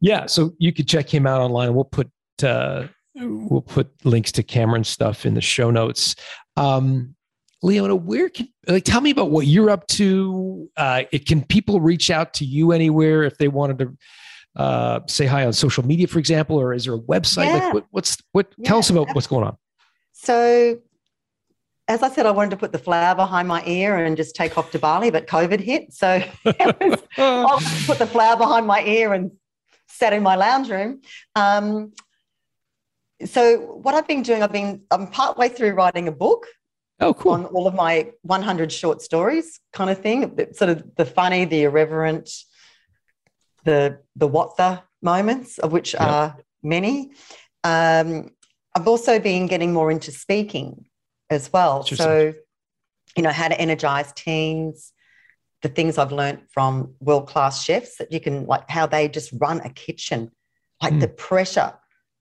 [0.01, 1.73] Yeah, so you could check him out online.
[1.73, 2.09] We'll put
[2.43, 6.15] uh, we'll put links to Cameron's stuff in the show notes.
[6.57, 7.15] Um,
[7.63, 10.69] Leona, where can like tell me about what you're up to?
[10.77, 13.97] Uh, it, can people reach out to you anywhere if they wanted to
[14.55, 17.45] uh, say hi on social media, for example, or is there a website?
[17.45, 17.53] Yeah.
[17.53, 18.47] Like what, what's what?
[18.57, 19.57] Yeah, tell us about what's going on.
[20.13, 20.79] So,
[21.87, 24.57] as I said, I wanted to put the flower behind my ear and just take
[24.57, 25.93] off to Bali, but COVID hit.
[25.93, 29.31] So was, I put the flower behind my ear and
[29.87, 31.01] sat in my lounge room.
[31.35, 31.93] Um,
[33.23, 36.47] so what I've been doing, I've been I'm partway through writing a book.
[36.99, 37.33] Oh, cool.
[37.33, 40.37] On all of my 100 short stories, kind of thing.
[40.53, 42.29] Sort of the funny, the irreverent,
[43.63, 46.01] the the what the moments, of which yep.
[46.01, 47.11] are many.
[47.63, 48.31] Um,
[48.75, 50.84] I've also been getting more into speaking
[51.29, 51.83] as well.
[51.83, 52.33] So,
[53.15, 54.93] you know, how to energize teams,
[55.61, 59.31] the things I've learned from world class chefs that you can like how they just
[59.33, 60.31] run a kitchen,
[60.81, 61.01] like mm.
[61.01, 61.73] the pressure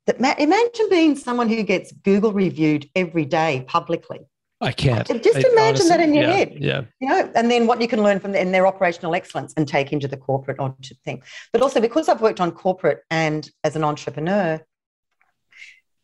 [0.07, 4.21] that imagine being someone who gets Google reviewed every day publicly.
[4.61, 5.07] I can't.
[5.07, 6.57] Just imagine honestly, that in your yeah, head.
[6.59, 6.83] Yeah.
[7.01, 9.67] You know, and then what you can learn from the, in their operational excellence and
[9.67, 10.75] take into the corporate or
[11.05, 11.23] thing.
[11.53, 14.61] But also because I've worked on corporate and as an entrepreneur,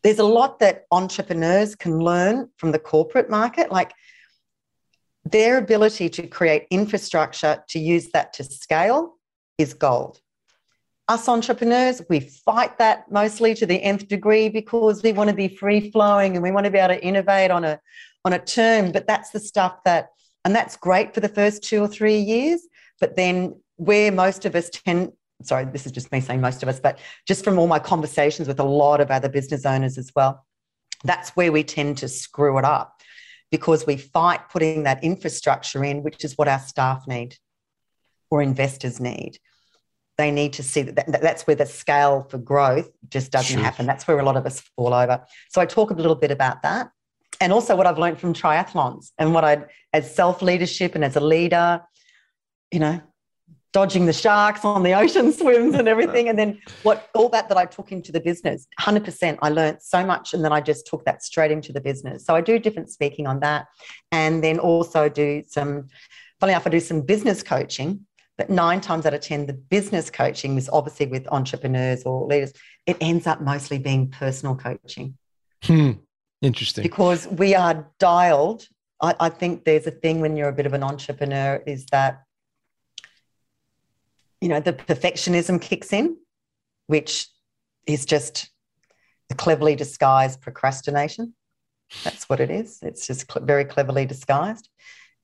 [0.03, 3.93] there's a lot that entrepreneurs can learn from the corporate market, like
[5.23, 9.17] their ability to create infrastructure to use that to scale
[9.57, 10.19] is gold
[11.11, 15.47] us entrepreneurs, we fight that mostly to the nth degree because we want to be
[15.47, 17.79] free flowing and we want to be able to innovate on a
[18.23, 18.91] on a term.
[18.91, 20.09] But that's the stuff that,
[20.45, 22.61] and that's great for the first two or three years.
[22.99, 25.11] But then where most of us tend,
[25.43, 28.47] sorry, this is just me saying most of us, but just from all my conversations
[28.47, 30.45] with a lot of other business owners as well,
[31.03, 33.01] that's where we tend to screw it up
[33.49, 37.35] because we fight putting that infrastructure in, which is what our staff need
[38.29, 39.37] or investors need
[40.21, 43.63] they need to see that, that that's where the scale for growth just doesn't sure.
[43.63, 43.87] happen.
[43.87, 45.25] That's where a lot of us fall over.
[45.49, 46.91] So I talk a little bit about that.
[47.39, 49.63] And also what I've learned from triathlons and what I,
[49.93, 51.81] as self leadership and as a leader,
[52.71, 53.01] you know,
[53.73, 56.27] dodging the sharks on the ocean swims and everything.
[56.29, 60.05] And then what all that that I took into the business, 100%, I learned so
[60.05, 60.33] much.
[60.33, 62.25] And then I just took that straight into the business.
[62.25, 63.67] So I do different speaking on that.
[64.11, 65.87] And then also do some,
[66.39, 68.05] funny enough, I do some business coaching
[68.41, 72.53] but nine times out of 10, the business coaching is obviously with entrepreneurs or leaders,
[72.87, 75.15] it ends up mostly being personal coaching.
[75.63, 75.91] Hmm.
[76.41, 76.81] Interesting.
[76.81, 78.67] Because we are dialed.
[78.99, 82.23] I, I think there's a thing when you're a bit of an entrepreneur is that,
[84.41, 86.17] you know, the perfectionism kicks in,
[86.87, 87.27] which
[87.87, 88.49] is just
[89.29, 91.33] a cleverly disguised procrastination.
[92.03, 92.79] That's what it is.
[92.81, 94.67] It's just cl- very cleverly disguised.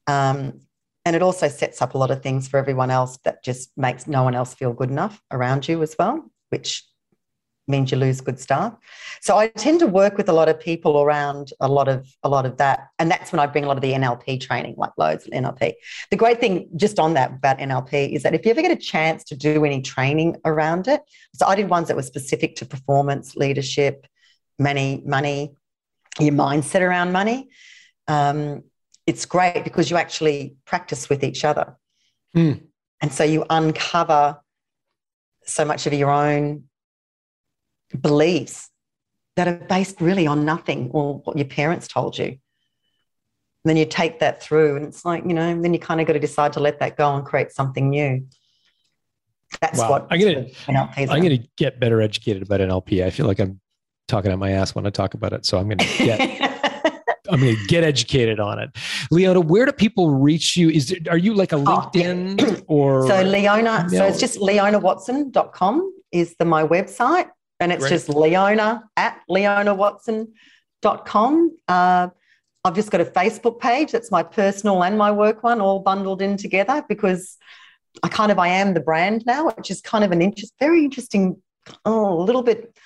[0.06, 0.62] Um,
[1.04, 4.08] and it also sets up a lot of things for everyone else that just makes
[4.08, 6.84] no one else feel good enough around you as well, which
[7.68, 8.74] means you lose good staff.
[9.22, 12.30] So I tend to work with a lot of people around a lot of a
[12.30, 12.88] lot of that.
[13.00, 15.74] And that's when I bring a lot of the NLP training, like loads of NLP.
[16.10, 18.76] The great thing just on that about NLP is that if you ever get a
[18.76, 21.02] chance to do any training around it,
[21.34, 24.08] so I did ones that were specific to performance, leadership,
[24.58, 25.56] money, money,
[26.20, 27.50] your mindset around money.
[28.08, 28.64] Um,
[29.06, 31.78] it's great because you actually practice with each other.
[32.36, 32.64] Mm.
[33.02, 34.42] And so you uncover
[35.46, 36.64] so much of your own
[38.02, 38.70] beliefs
[39.36, 42.26] that are based really on nothing or what your parents told you.
[42.26, 42.40] And
[43.66, 46.14] then you take that through, and it's like, you know, then you kind of got
[46.14, 48.26] to decide to let that go and create something new.
[49.62, 49.90] That's wow.
[49.90, 50.48] what I'm gonna.
[50.68, 53.04] I'm gonna get better educated about NLP.
[53.04, 53.60] I feel like I'm
[54.08, 56.20] talking out my ass when I talk about it, so I'm gonna get
[57.30, 58.70] I'm going to get educated on it.
[59.12, 60.70] Leona, where do people reach you?
[60.70, 62.60] Is it, are you like a oh, LinkedIn oh, yeah.
[62.68, 63.08] or?
[63.08, 67.30] So Leona, so it's just leonawatson.com is the my website.
[67.60, 67.90] And it's right.
[67.90, 71.58] just Leona at leonawatson.com.
[71.68, 72.08] Uh,
[72.64, 73.92] I've just got a Facebook page.
[73.92, 77.38] That's my personal and my work one all bundled in together because
[78.04, 80.84] I kind of I am the brand now, which is kind of an interest, very
[80.84, 81.42] interesting.
[81.86, 82.78] Oh, a little bit.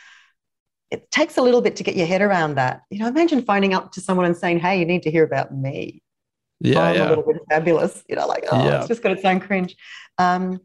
[0.89, 2.81] It takes a little bit to get your head around that.
[2.89, 5.53] You know, imagine phoning up to someone and saying, "Hey, you need to hear about
[5.53, 6.01] me."
[6.59, 7.07] Yeah, I'm yeah.
[7.07, 8.03] a little bit fabulous.
[8.07, 8.79] You know, like oh, Yeah.
[8.79, 9.75] it's just got its own cringe.
[10.17, 10.59] Um,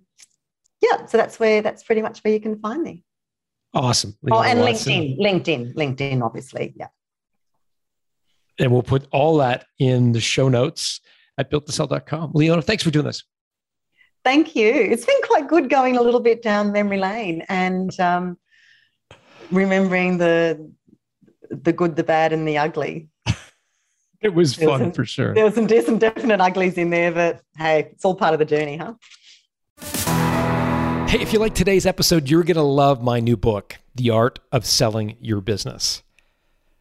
[0.83, 3.03] yeah, so that's where that's pretty much where you can find me.
[3.77, 4.17] Awesome.
[4.31, 5.17] Oh, and Watson.
[5.19, 6.73] LinkedIn, LinkedIn, LinkedIn, obviously.
[6.77, 6.89] Yeah.
[8.59, 11.01] And we'll put all that in the show notes
[11.39, 12.33] at builttosell.com.
[12.35, 13.23] Leona, thanks for doing this.
[14.25, 14.73] Thank you.
[14.73, 18.39] It's been quite good going a little bit down memory lane and um,
[19.53, 20.73] remembering the
[21.51, 23.09] the good, the bad, and the ugly.
[24.23, 25.35] It was There was fun some- for sure.
[25.35, 28.45] There was some, some definite uglies in there, but hey, it's all part of the
[28.47, 28.95] journey, huh?
[31.09, 34.41] Hey, if you like today's episode, you're going to love my new book, The Art
[34.51, 36.03] of Selling Your Business.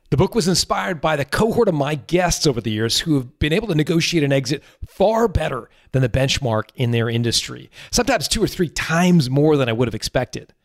[0.10, 3.38] The book was inspired by the cohort of my guests over the years who have
[3.38, 8.28] been able to negotiate an exit far better than the benchmark in their industry, sometimes
[8.28, 10.56] two or three times more than I would have expected.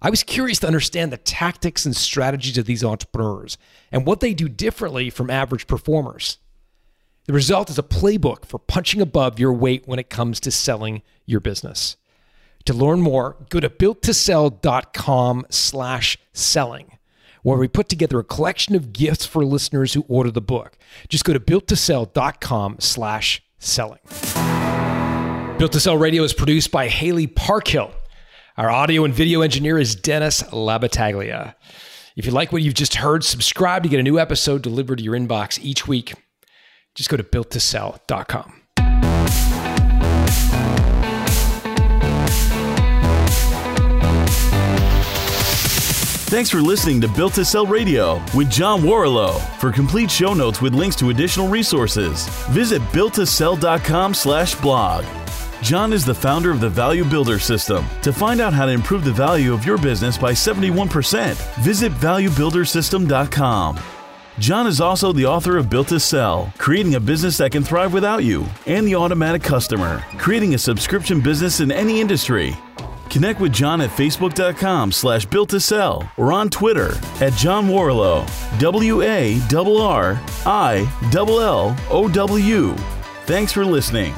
[0.00, 3.58] I was curious to understand the tactics and strategies of these entrepreneurs
[3.92, 6.38] and what they do differently from average performers.
[7.26, 11.02] The result is a playbook for punching above your weight when it comes to selling
[11.26, 11.98] your business.
[12.66, 16.98] To learn more, go to builttosell.com slash selling,
[17.42, 20.78] where we put together a collection of gifts for listeners who order the book.
[21.08, 24.00] Just go to builttosell.com slash selling.
[25.58, 27.92] Built to Sell Radio is produced by Haley Parkhill.
[28.56, 31.54] Our audio and video engineer is Dennis Labataglia.
[32.16, 35.04] If you like what you've just heard, subscribe to get a new episode delivered to
[35.04, 36.14] your inbox each week.
[36.94, 38.63] Just go to builttosell.com.
[46.26, 49.38] Thanks for listening to Built to Sell Radio with John Warrillow.
[49.60, 55.04] For complete show notes with links to additional resources, visit builttosell.com slash blog.
[55.62, 57.84] John is the founder of the Value Builder System.
[58.02, 63.78] To find out how to improve the value of your business by 71%, visit valuebuildersystem.com.
[64.38, 67.92] John is also the author of Built to Sell, creating a business that can thrive
[67.92, 72.56] without you, and The Automatic Customer, creating a subscription business in any industry.
[73.10, 78.26] Connect with John at facebook.com slash built to sell or on Twitter at John Warrillow,
[78.58, 82.74] W A R R I L L O W.
[83.26, 84.14] Thanks for listening.